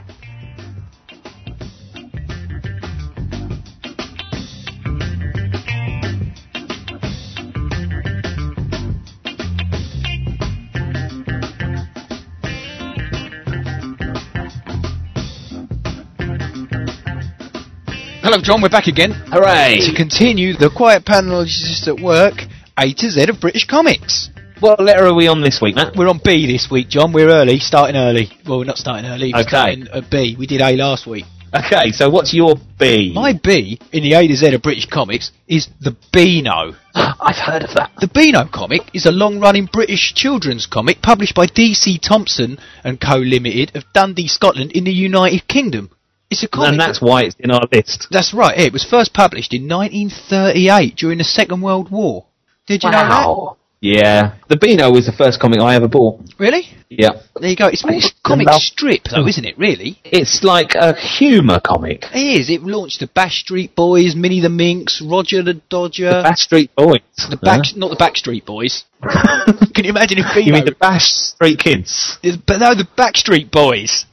[18.32, 18.62] Hello, John.
[18.62, 19.12] We're back again.
[19.12, 19.80] Hooray!
[19.82, 22.36] To continue the quiet panel is just at work.
[22.80, 24.30] A to Z of British comics.
[24.62, 25.98] What letter are we on this week, Matt?
[25.98, 27.12] We're on B this week, John.
[27.12, 28.30] We're early, starting early.
[28.48, 29.34] Well, we're not starting early.
[29.34, 29.50] We're Okay.
[29.50, 30.38] starting at B.
[30.40, 31.26] We did A last week.
[31.54, 33.12] Okay, so what's your B?
[33.14, 36.78] My B in the A to Z of British comics is the Beano.
[36.96, 37.92] I've heard of that.
[38.00, 43.18] The Beano comic is a long-running British children's comic published by DC Thomson and Co.
[43.18, 45.90] Limited of Dundee, Scotland, in the United Kingdom.
[46.32, 46.70] It's a comic.
[46.70, 48.08] And that's why it's in our list.
[48.10, 48.58] That's right.
[48.58, 52.26] It was first published in 1938 during the Second World War.
[52.68, 53.56] Did you know that?
[53.82, 54.36] Yeah.
[54.48, 56.22] The Beano was the first comic I ever bought.
[56.38, 56.68] Really?
[56.88, 57.10] Yeah.
[57.36, 57.68] There you go.
[57.68, 59.58] It's more It's a comic love- strip, though, isn't it?
[59.58, 60.00] Really?
[60.06, 62.06] It's like a humour comic.
[62.14, 62.50] It is.
[62.52, 66.70] It launched the Bash Street Boys, Minnie the Minx, Roger the Dodger, The Bash Street
[66.76, 67.02] Boys.
[67.30, 68.84] the back, not the Backstreet Boys.
[69.74, 70.42] Can you imagine if Beano?
[70.48, 72.20] You mean the Bash Street Kids?
[72.46, 74.06] But no, the Backstreet Boys.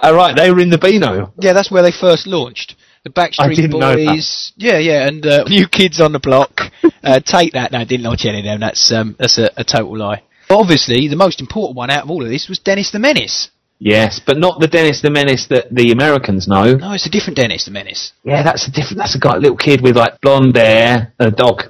[0.00, 1.32] Oh, right, they were in the Beano.
[1.40, 2.76] Yeah, that's where they first launched.
[3.04, 4.06] The Backstreet didn't know that.
[4.06, 4.52] Boys.
[4.56, 6.60] Yeah, yeah, and uh, New Kids on the Block.
[7.02, 7.72] uh, take that.
[7.72, 8.60] No, I didn't launch any of them.
[8.60, 10.22] That's um, that's a, a total lie.
[10.48, 13.50] But obviously, the most important one out of all of this was Dennis the Menace.
[13.78, 16.74] Yes, but not the Dennis the Menace that the Americans know.
[16.74, 18.12] No, it's a different Dennis the Menace.
[18.24, 18.98] Yeah, that's a different.
[18.98, 21.62] That's a guy, little kid with like blonde hair and a dog.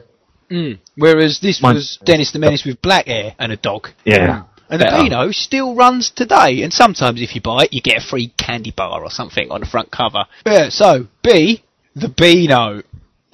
[0.50, 0.78] Mm.
[0.96, 3.88] Whereas this Mine- was Dennis the Menace with black hair and a dog.
[4.04, 4.44] Yeah.
[4.70, 5.02] And the Better.
[5.08, 8.70] Beano still runs today, and sometimes if you buy it, you get a free candy
[8.70, 10.24] bar or something on the front cover.
[10.44, 11.62] Yeah, so, B,
[11.94, 12.82] the Beano.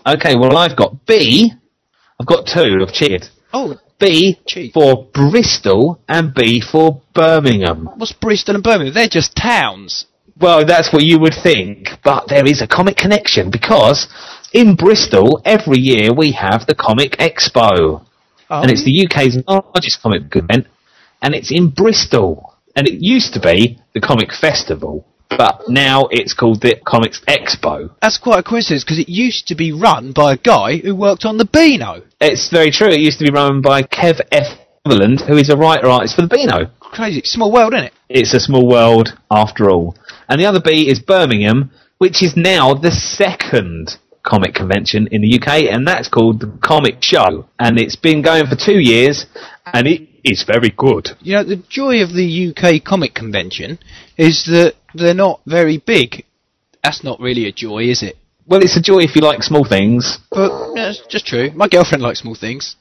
[0.07, 1.53] Okay, well I've got B.
[2.20, 2.78] I've got two.
[2.87, 3.26] I've cheated.
[3.53, 4.72] Oh, B Cheat.
[4.74, 7.89] for Bristol and B for Birmingham.
[7.97, 8.93] what's Bristol and Birmingham?
[8.95, 10.07] They're just towns.
[10.39, 14.09] Well, that's what you would think, but there is a comic connection because
[14.53, 18.05] in Bristol every year we have the Comic Expo,
[18.51, 20.66] Oh, and it's the UK's largest comic book event,
[21.24, 22.54] and it's in Bristol.
[22.76, 27.90] And it used to be the Comic Festival, but now it's called the Comics Expo.
[28.02, 31.24] that's quite a coincidence because it used to be run by a guy who worked
[31.24, 32.02] on the Beano.
[32.20, 32.88] It's very true.
[32.88, 34.58] It used to be run by Kev F.
[34.86, 36.70] Sutherland, who is a writer artist for the Beano.
[36.78, 37.94] Crazy, small world, isn't it?
[38.08, 39.96] It's a small world after all.
[40.28, 45.38] And the other B is Birmingham, which is now the second comic convention in the
[45.38, 47.46] UK, and that's called the Comic Show.
[47.58, 49.26] And it's been going for two years,
[49.72, 51.10] and it is very good.
[51.20, 53.78] You know, the joy of the UK Comic Convention
[54.16, 56.24] is that they're not very big.
[56.82, 58.16] That's not really a joy, is it?
[58.46, 60.18] Well, it's a joy if you like small things.
[60.30, 61.50] But yeah, it's just true.
[61.54, 62.76] My girlfriend likes small things.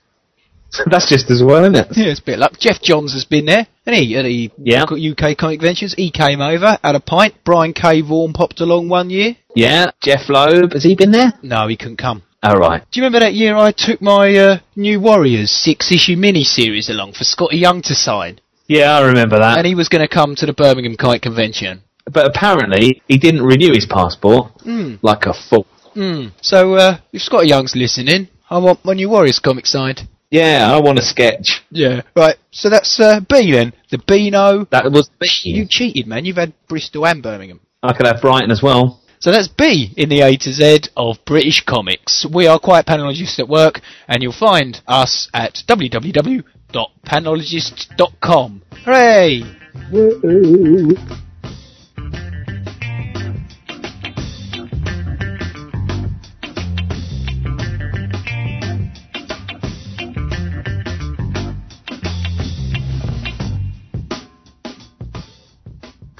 [0.89, 1.87] that's just as well, isn't it?
[1.97, 4.83] Yeah, it's a bit like Geoff Johns has been there, and he at the Yeah.
[4.83, 5.93] UK Comic Conventions.
[5.93, 7.35] He came over, had a pint.
[7.43, 8.01] Brian K.
[8.01, 9.35] Vaughan popped along one year.
[9.55, 11.33] Yeah, Jeph Loeb, has he been there?
[11.41, 12.23] No, he couldn't come.
[12.41, 12.81] All right.
[12.91, 16.89] Do you remember that year I took my uh, New Warriors six issue mini series
[16.89, 19.57] along for Skottie Young to sign, Yeah, I remember that.
[19.57, 21.83] and he was going to come to the Birmingham Comic Convention.
[22.11, 24.95] but apparently, he didn't renew his passport Hmm.
[25.01, 25.65] like a fool.
[25.95, 26.31] Mm.
[26.41, 30.01] So uh, if Skottie Young's listening, I want my New Warriors comic signed.
[30.33, 31.61] Yeah, I want a sketch.
[31.69, 32.01] Yeah.
[32.15, 32.37] Right.
[32.49, 33.71] So that's uh, B then.
[33.91, 34.65] The Beano.
[34.71, 35.27] That was B.
[35.43, 36.25] You cheated, man.
[36.25, 37.59] You've had Bristol and Birmingham.
[37.83, 38.99] I could have Brighton as well.
[39.19, 42.25] So that's B in the A to Z of British comics.
[42.25, 48.61] We are quite panelologists at work, and you'll find us at www.panelologists.com.
[48.85, 49.43] Hooray!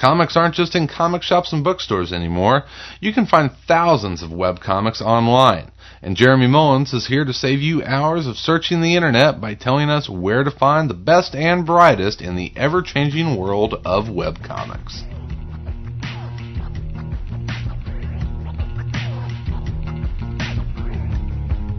[0.04, 2.64] Comics aren't just in comic shops and bookstores anymore.
[3.00, 5.72] You can find thousands of webcomics online.
[6.02, 9.90] And Jeremy Mullins is here to save you hours of searching the internet by telling
[9.90, 15.04] us where to find the best and brightest in the ever changing world of webcomics.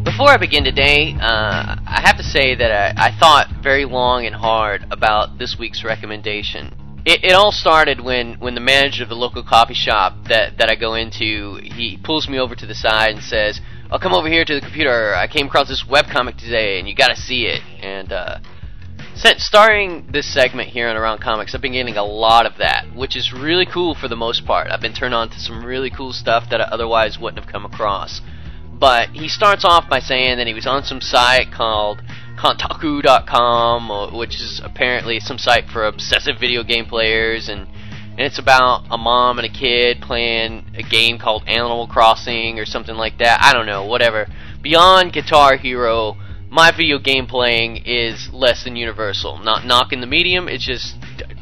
[0.03, 4.25] Before I begin today, uh, I have to say that I, I thought very long
[4.25, 6.75] and hard about this week's recommendation.
[7.05, 10.71] It, it all started when, when the manager of the local coffee shop that, that
[10.71, 14.29] I go into, he pulls me over to the side and says, "I'll come over
[14.29, 15.15] here to the computer.
[15.15, 18.39] I came across this webcomic today, and you got to see it." And uh,
[19.15, 22.87] since starting this segment here on Around Comics, I've been getting a lot of that,
[22.97, 24.71] which is really cool for the most part.
[24.71, 27.67] I've been turned on to some really cool stuff that I otherwise wouldn't have come
[27.67, 28.23] across.
[28.73, 32.03] But he starts off by saying that he was on some site called
[32.37, 37.68] Kotaku.com, which is apparently some site for obsessive video game players, and,
[38.11, 42.64] and it's about a mom and a kid playing a game called Animal Crossing or
[42.64, 43.41] something like that.
[43.43, 44.26] I don't know, whatever.
[44.62, 46.16] Beyond Guitar Hero,
[46.51, 49.39] my video game playing is less than universal.
[49.39, 50.97] Not knocking the medium, it's just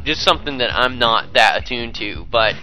[0.04, 2.26] just something that I'm not that attuned to.
[2.30, 2.54] But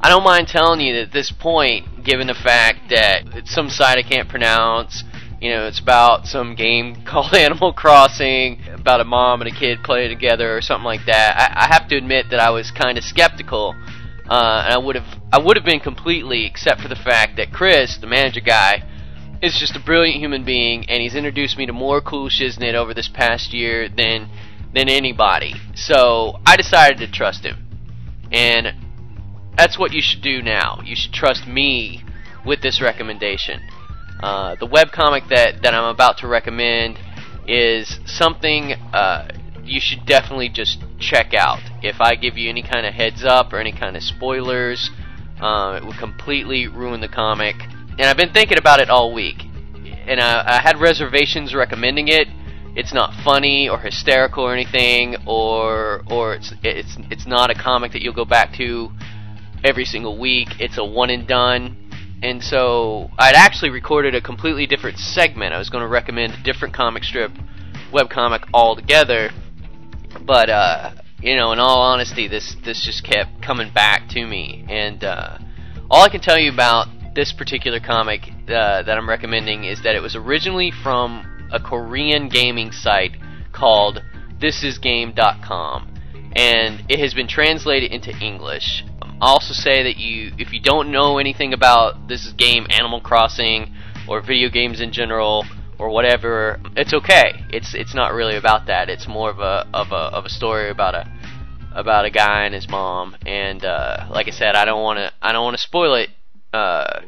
[0.00, 3.68] I don't mind telling you that at this point, given the fact that it's some
[3.68, 5.04] site I can't pronounce,
[5.42, 9.82] you know, it's about some game called Animal Crossing, about a mom and a kid
[9.82, 11.36] playing together or something like that.
[11.36, 13.74] I, I have to admit that I was kind of skeptical,
[14.30, 17.52] uh, and I would have I would have been completely, except for the fact that
[17.52, 18.84] Chris, the manager guy,
[19.42, 22.94] is just a brilliant human being, and he's introduced me to more cool shiznit over
[22.94, 24.30] this past year than
[24.72, 25.54] than anybody.
[25.74, 27.66] So I decided to trust him,
[28.30, 28.76] and
[29.56, 30.80] that's what you should do now.
[30.84, 32.04] You should trust me
[32.46, 33.60] with this recommendation.
[34.22, 36.98] Uh, the webcomic that, that I'm about to recommend
[37.48, 39.28] is something uh,
[39.64, 41.60] you should definitely just check out.
[41.82, 44.90] If I give you any kind of heads up or any kind of spoilers,
[45.40, 47.56] uh, it would completely ruin the comic.
[47.62, 49.42] And I've been thinking about it all week.
[50.06, 52.28] And I, I had reservations recommending it.
[52.74, 57.92] It's not funny or hysterical or anything, or or it's it's it's not a comic
[57.92, 58.90] that you'll go back to
[59.62, 60.48] every single week.
[60.58, 61.76] It's a one and done.
[62.22, 65.52] And so I'd actually recorded a completely different segment.
[65.52, 67.32] I was going to recommend a different comic strip
[67.92, 69.30] webcomic altogether.
[70.24, 74.64] But uh, you know, in all honesty, this this just kept coming back to me.
[74.68, 75.38] And uh,
[75.90, 79.94] all I can tell you about this particular comic uh, that I'm recommending is that
[79.94, 83.12] it was originally from a Korean gaming site
[83.52, 84.02] called
[84.38, 85.94] thisisgame.com,
[86.34, 88.84] and it has been translated into English.
[89.22, 93.72] I'll also say that you, if you don't know anything about this game, Animal Crossing,
[94.08, 95.46] or video games in general,
[95.78, 97.44] or whatever, it's okay.
[97.50, 98.90] It's it's not really about that.
[98.90, 101.06] It's more of a of a of a story about a
[101.70, 103.16] about a guy and his mom.
[103.24, 106.10] And uh, like I said, I don't want to I don't want to spoil it
[106.52, 107.02] uh,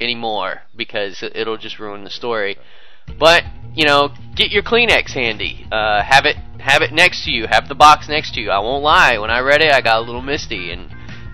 [0.00, 2.56] anymore because it'll just ruin the story.
[3.18, 3.44] But
[3.74, 5.66] you know, get your Kleenex handy.
[5.70, 7.48] Uh, have it have it next to you.
[7.48, 8.50] Have the box next to you.
[8.50, 9.18] I won't lie.
[9.18, 10.90] When I read it, I got a little misty, and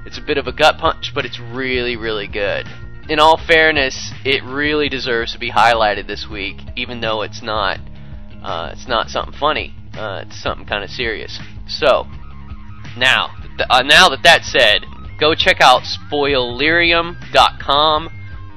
[0.06, 2.66] it's a bit of a gut punch, but it's really really good.
[3.08, 7.78] In all fairness, it really deserves to be highlighted this week, even though it's not
[8.42, 9.74] uh, it's not something funny.
[9.94, 11.38] Uh, it's something kind of serious.
[11.68, 12.06] So,
[12.96, 14.84] now, th- uh, now that that's said,
[15.18, 18.10] go check out spoilerium.com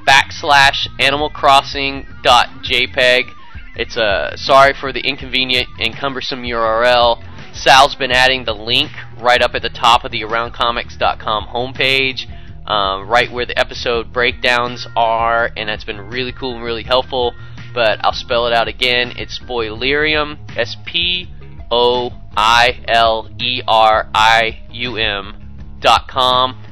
[0.06, 3.34] backslash animalcrossing.jpg.
[3.76, 7.24] It's a uh, sorry for the inconvenient and cumbersome URL.
[7.54, 12.26] Sal's been adding the link right up at the top of the AroundComics.com homepage,
[12.70, 17.34] um, right where the episode breakdowns are, and that's been really cool and really helpful.
[17.74, 19.13] But I'll spell it out again.
[19.15, 21.28] It's Spoilerium, S P
[21.72, 26.63] O I L E R I U M dot com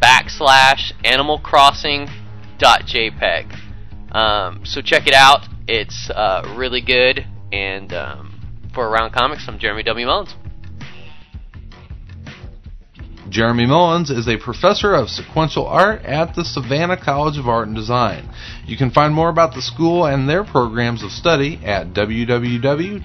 [0.00, 2.08] backslash Animal Crossing
[2.58, 3.58] dot JPEG.
[4.14, 5.48] Um, so check it out.
[5.66, 7.26] It's uh, really good.
[7.52, 10.06] And um, for Around Comics, I'm Jeremy W.
[10.06, 10.34] Mullins.
[13.34, 17.74] Jeremy Mullins is a professor of sequential art at the Savannah College of Art and
[17.74, 18.30] Design.
[18.64, 23.04] You can find more about the school and their programs of study at www.scad.edu.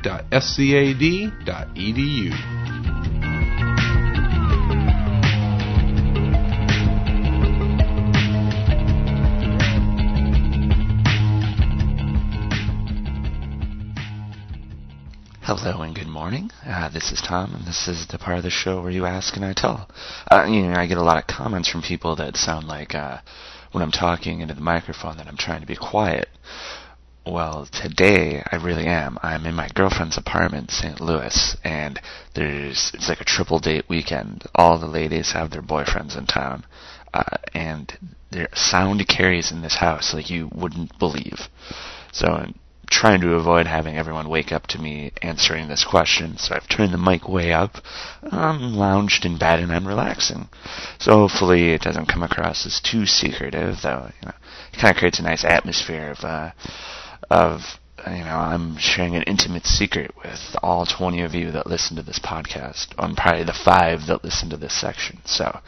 [15.42, 15.79] Hello
[16.20, 16.52] morning.
[16.68, 19.38] Uh, this is Tom, and this is the part of the show where you ask
[19.38, 19.90] and I tell.
[20.30, 23.20] Uh, you know, I get a lot of comments from people that sound like uh,
[23.72, 26.28] when I'm talking into the microphone that I'm trying to be quiet.
[27.26, 29.18] Well, today I really am.
[29.24, 31.00] I'm in my girlfriend's apartment in St.
[31.00, 32.02] Louis, and
[32.36, 34.44] there's it's like a triple date weekend.
[34.54, 36.66] All the ladies have their boyfriends in town,
[37.14, 37.98] uh, and
[38.30, 41.48] their sound carries in this house like you wouldn't believe.
[42.12, 42.46] So
[42.90, 46.94] trying to avoid having everyone wake up to me answering this question, so I've turned
[46.94, 47.78] the mic way up.
[48.24, 50.50] I'm lounged in bed and I'm relaxing.
[51.00, 54.12] So hopefully it doesn't come across as too secretive, though.
[54.22, 54.34] You know,
[54.74, 56.52] it kind of creates a nice atmosphere of, uh,
[57.30, 61.98] of you know, I'm sharing an intimate secret with all 20 of you that listen
[61.98, 65.20] to this podcast, and probably the five that listen to this section.
[65.26, 65.60] So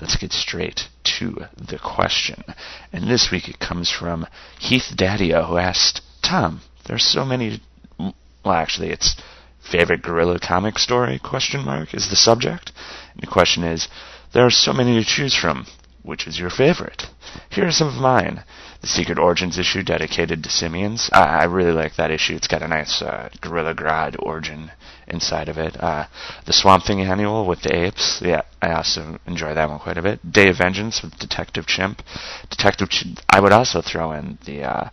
[0.00, 2.44] let's get straight to the question.
[2.92, 4.26] And this week it comes from
[4.58, 7.60] Heath Daddio, who asked, Tom, there's so many.
[7.98, 9.16] Well, actually, it's
[9.60, 11.18] favorite Gorilla comic story?
[11.18, 12.72] Question mark is the subject.
[13.12, 13.88] And the question is,
[14.32, 15.66] there are so many to choose from.
[16.02, 17.08] Which is your favorite?
[17.50, 18.42] Here are some of mine.
[18.80, 21.10] The Secret Origins issue dedicated to simians.
[21.12, 22.34] I, really like that issue.
[22.34, 24.70] It's got a nice uh, Gorilla Grodd origin
[25.06, 25.78] inside of it.
[25.78, 26.06] Uh,
[26.46, 28.22] the Swamp Thing annual with the apes.
[28.24, 30.32] Yeah, I also enjoy that one quite a bit.
[30.32, 32.02] Day of Vengeance with Detective Chimp.
[32.48, 32.88] Detective.
[32.88, 34.88] Ch- I would also throw in the uh,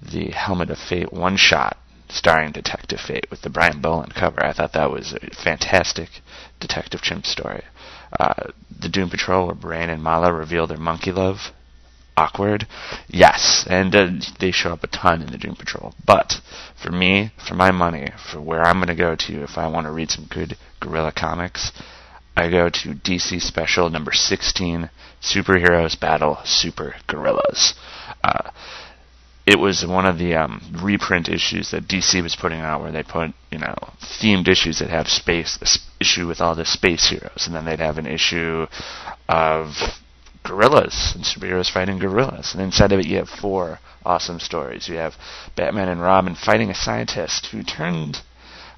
[0.00, 1.76] the Helmet of Fate one shot
[2.10, 4.44] starring Detective Fate with the Brian Bolland cover.
[4.44, 6.08] I thought that was a fantastic
[6.60, 7.64] Detective Chimp story.
[8.18, 11.52] Uh, the Doom Patrol, where Brain and Mallah reveal their monkey love.
[12.16, 12.66] Awkward,
[13.06, 14.08] yes, and uh,
[14.40, 15.94] they show up a ton in the Doom Patrol.
[16.04, 16.40] But
[16.74, 19.86] for me, for my money, for where I'm going to go to if I want
[19.86, 21.70] to read some good Gorilla comics,
[22.36, 24.90] I go to DC Special number 16,
[25.22, 27.74] Superheroes Battle Super Gorillas.
[28.24, 28.50] Uh,
[29.48, 33.02] it was one of the um, reprint issues that DC was putting out, where they
[33.02, 33.74] put you know
[34.20, 35.58] themed issues that have space
[35.98, 38.66] issue with all the space heroes, and then they'd have an issue
[39.26, 39.72] of
[40.44, 44.86] gorillas and superheroes fighting gorillas, and inside of it you have four awesome stories.
[44.86, 45.14] You have
[45.56, 48.18] Batman and Robin fighting a scientist who turned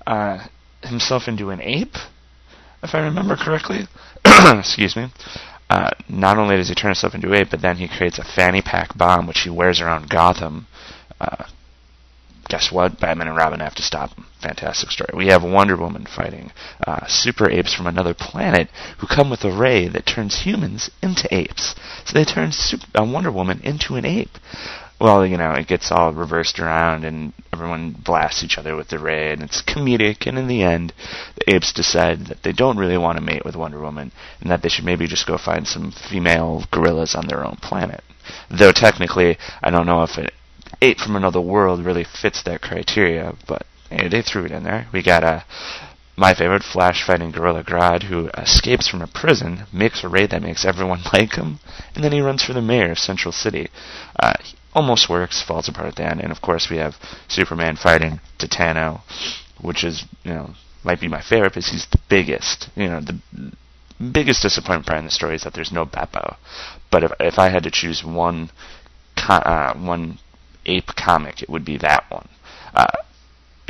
[0.07, 0.47] uh,
[0.85, 1.97] himself into an ape,
[2.81, 3.89] if I remember correctly.
[4.25, 5.09] Excuse me.
[5.71, 8.25] Uh, not only does he turn himself into a ape, but then he creates a
[8.25, 10.67] fanny pack bomb which he wears around Gotham.
[11.21, 11.45] Uh,
[12.49, 12.99] guess what?
[12.99, 14.27] Batman and Robin have to stop him.
[14.43, 15.11] Fantastic story.
[15.15, 16.51] We have Wonder Woman fighting
[16.85, 18.69] uh, super apes from another planet
[18.99, 21.77] who come with a ray that turns humans into apes.
[22.05, 24.39] So they turn super, uh, Wonder Woman into an ape
[25.01, 28.99] well, you know, it gets all reversed around and everyone blasts each other with the
[28.99, 30.93] ray and it's comedic and in the end
[31.37, 34.63] the apes decide that they don't really want to mate with Wonder Woman and that
[34.63, 38.03] they should maybe just go find some female gorillas on their own planet.
[38.51, 40.29] Though technically I don't know if an
[40.83, 44.87] ape from another world really fits that criteria, but hey, they threw it in there.
[44.93, 45.45] We got a
[46.21, 50.43] my favorite, Flash fighting Gorilla Grodd, who escapes from a prison, makes a raid that
[50.43, 51.61] makes everyone like him,
[51.95, 53.69] and then he runs for the mayor of Central City.
[54.23, 54.35] Uh,
[54.75, 59.01] almost works, falls apart at the end, and of course we have Superman fighting Titano,
[59.63, 60.51] which is, you know,
[60.85, 62.69] might be my favorite because he's the biggest.
[62.77, 63.19] You know, the
[64.13, 66.37] biggest disappointment part in the story is that there's no Beppo.
[66.91, 68.51] But if if I had to choose one,
[69.17, 70.19] uh, one
[70.67, 72.29] ape comic, it would be that one.
[72.75, 72.87] Uh,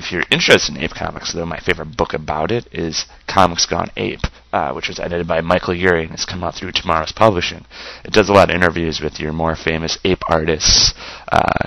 [0.00, 3.90] if you're interested in ape comics, though, my favorite book about it is Comics Gone
[3.98, 7.66] Ape, uh, which was edited by Michael Eury and has come out through TwoMorrows Publishing.
[8.02, 10.94] It does a lot of interviews with your more famous ape artists,
[11.30, 11.66] uh,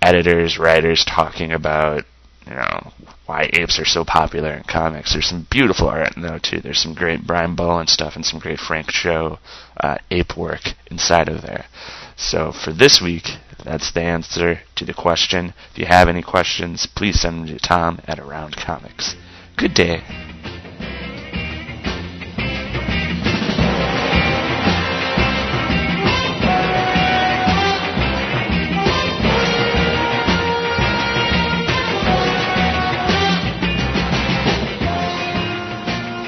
[0.00, 2.04] editors, writers, talking about
[2.46, 2.92] you know
[3.26, 5.12] why apes are so popular in comics.
[5.12, 6.60] There's some beautiful art in there too.
[6.60, 9.38] There's some great Brian Bolland stuff and some great Frank Cho
[9.78, 11.66] uh, ape work inside of there.
[12.16, 13.24] So for this week,
[13.64, 15.54] that's the answer to the question.
[15.72, 19.16] If you have any questions, please send them to Tom at Around Comics.
[19.56, 20.02] Good day.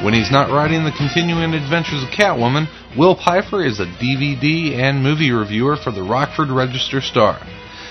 [0.03, 5.03] When he's not writing the continuing adventures of Catwoman, Will Pfeiffer is a DVD and
[5.03, 7.39] movie reviewer for the Rockford Register Star.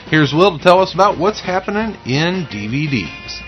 [0.10, 3.42] Here's Will to tell us about what's happening in DVDs.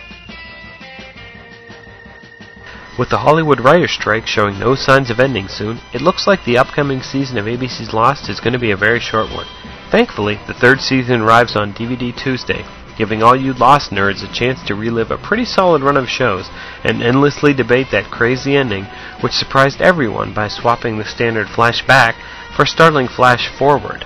[3.00, 6.60] With the Hollywood writer's strike showing no signs of ending soon, it looks like the
[6.60, 9.48] upcoming season of ABC's Lost is going to be a very short one.
[9.90, 12.64] Thankfully, the third season arrives on DVD Tuesday,
[12.98, 16.50] giving all you Lost nerds a chance to relive a pretty solid run of shows
[16.84, 18.86] and endlessly debate that crazy ending,
[19.22, 22.16] which surprised everyone by swapping the standard flashback
[22.56, 24.06] for startling Flash forward.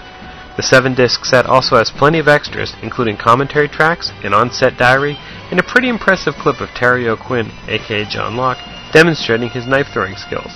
[0.57, 4.77] The 7 disc set also has plenty of extras, including commentary tracks, an on set
[4.77, 5.18] diary,
[5.49, 8.59] and a pretty impressive clip of Terry O'Quinn, aka John Locke,
[8.91, 10.51] demonstrating his knife throwing skills.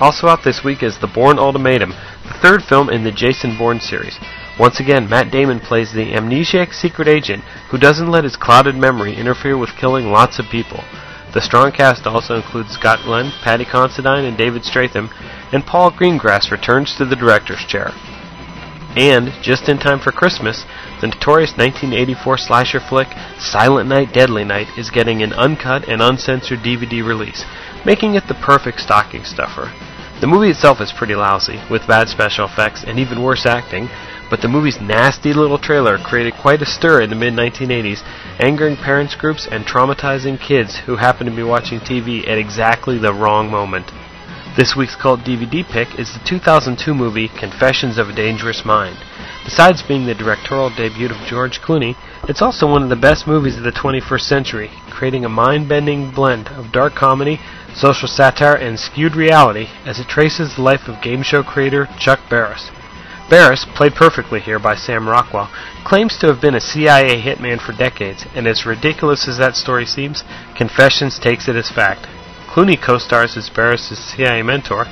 [0.00, 3.80] Also out this week is The Bourne Ultimatum, the third film in the Jason Bourne
[3.80, 4.18] series,
[4.58, 9.14] once again, Matt Damon plays the amnesiac secret agent who doesn't let his clouded memory
[9.14, 10.82] interfere with killing lots of people.
[11.32, 15.10] The strong cast also includes Scott Glenn, Paddy Considine, and David Strathairn,
[15.52, 17.92] and Paul Greengrass returns to the director's chair.
[18.96, 20.64] And, just in time for Christmas,
[21.00, 23.08] the notorious 1984 slasher flick
[23.38, 27.44] Silent Night Deadly Night is getting an uncut and uncensored DVD release,
[27.84, 29.70] making it the perfect stocking stuffer.
[30.20, 33.88] The movie itself is pretty lousy, with bad special effects and even worse acting,
[34.30, 38.02] but the movie's nasty little trailer created quite a stir in the mid 1980s,
[38.38, 43.14] angering parents groups and traumatizing kids who happened to be watching TV at exactly the
[43.14, 43.90] wrong moment.
[44.56, 48.96] This week's cult DVD pick is the 2002 movie Confessions of a Dangerous Mind.
[49.44, 51.94] Besides being the directorial debut of George Clooney,
[52.28, 56.48] it's also one of the best movies of the 21st century, creating a mind-bending blend
[56.48, 57.38] of dark comedy,
[57.72, 62.18] social satire, and skewed reality as it traces the life of game show creator Chuck
[62.28, 62.70] Barris.
[63.30, 65.50] Barris, played perfectly here by Sam Rockwell,
[65.84, 69.84] claims to have been a CIA hitman for decades, and as ridiculous as that story
[69.84, 70.24] seems,
[70.56, 72.06] Confessions takes it as fact.
[72.48, 74.86] Clooney co-stars as Barris' CIA mentor.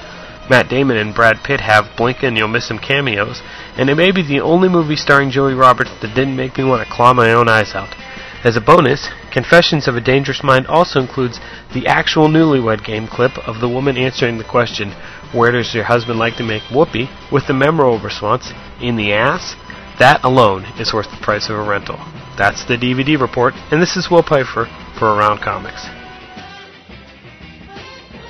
[0.51, 3.41] Matt Damon and Brad Pitt have blink and you'll miss him cameos,
[3.77, 6.87] and it may be the only movie starring Julia Roberts that didn't make me want
[6.87, 7.97] to claw my own eyes out.
[8.45, 11.41] As a bonus, Confessions of a Dangerous Mind also includes
[11.75, 14.95] the actual newlywed game clip of the woman answering the question,
[15.33, 17.09] Where does your husband like to make whoopee?
[17.33, 19.57] with the memorable response, In the ass?
[19.99, 21.97] That alone is worth the price of a rental.
[22.37, 24.67] That's the DVD report, and this is Will Pfeiffer
[24.99, 25.87] for Around Comics.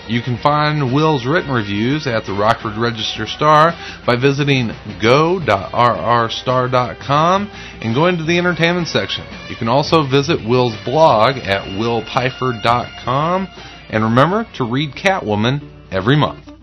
[0.08, 3.72] You can find Will's written reviews at the Rockford Register Star
[4.06, 4.68] by visiting
[5.02, 7.50] go.rrstar.com
[7.82, 9.26] and going to the entertainment section.
[9.50, 13.48] You can also visit Will's blog at willpfeiffer.com
[13.90, 16.55] and remember to read Catwoman every month.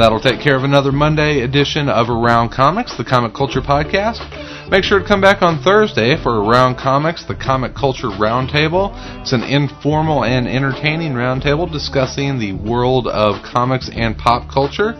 [0.00, 4.70] That'll take care of another Monday edition of Around Comics, the comic culture podcast.
[4.70, 8.94] Make sure to come back on Thursday for Around Comics, the comic culture roundtable.
[9.20, 14.94] It's an informal and entertaining roundtable discussing the world of comics and pop culture.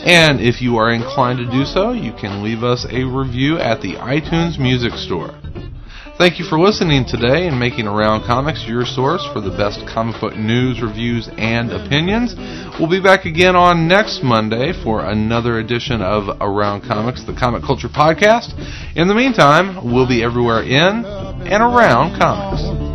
[0.04, 3.80] And if you are inclined to do so, you can leave us a review at
[3.80, 5.30] the iTunes Music Store.
[6.18, 10.20] Thank you for listening today and making Around Comics your source for the best comic
[10.20, 12.34] book news, reviews, and opinions.
[12.80, 17.62] We'll be back again on next Monday for another edition of Around Comics, the Comic
[17.62, 18.58] Culture Podcast.
[18.96, 22.92] In the meantime, we'll be everywhere in and around comics.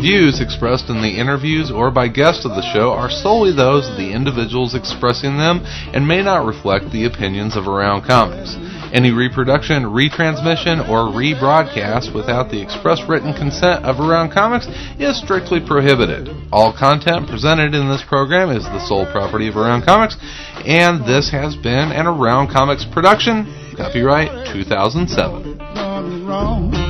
[0.00, 3.98] Views expressed in the interviews or by guests of the show are solely those of
[3.98, 5.60] the individuals expressing them
[5.92, 8.56] and may not reflect the opinions of Around Comics.
[8.94, 14.66] Any reproduction, retransmission, or rebroadcast without the express written consent of Around Comics
[14.98, 16.30] is strictly prohibited.
[16.50, 20.16] All content presented in this program is the sole property of Around Comics,
[20.64, 23.44] and this has been an Around Comics production.
[23.76, 26.89] Copyright 2007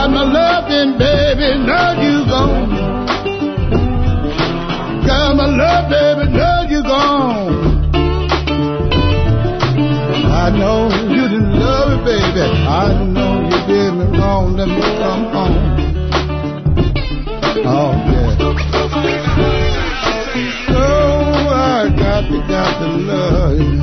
[0.00, 2.70] got my loving, baby, now you gone.
[5.06, 7.92] Got my love, baby, now you gone.
[10.24, 12.40] I know you didn't love me, baby.
[12.40, 14.56] I know you did me wrong.
[14.56, 15.56] Let me come home.
[17.66, 18.48] Oh, yeah.
[20.76, 23.79] Oh, I got to, got to love you.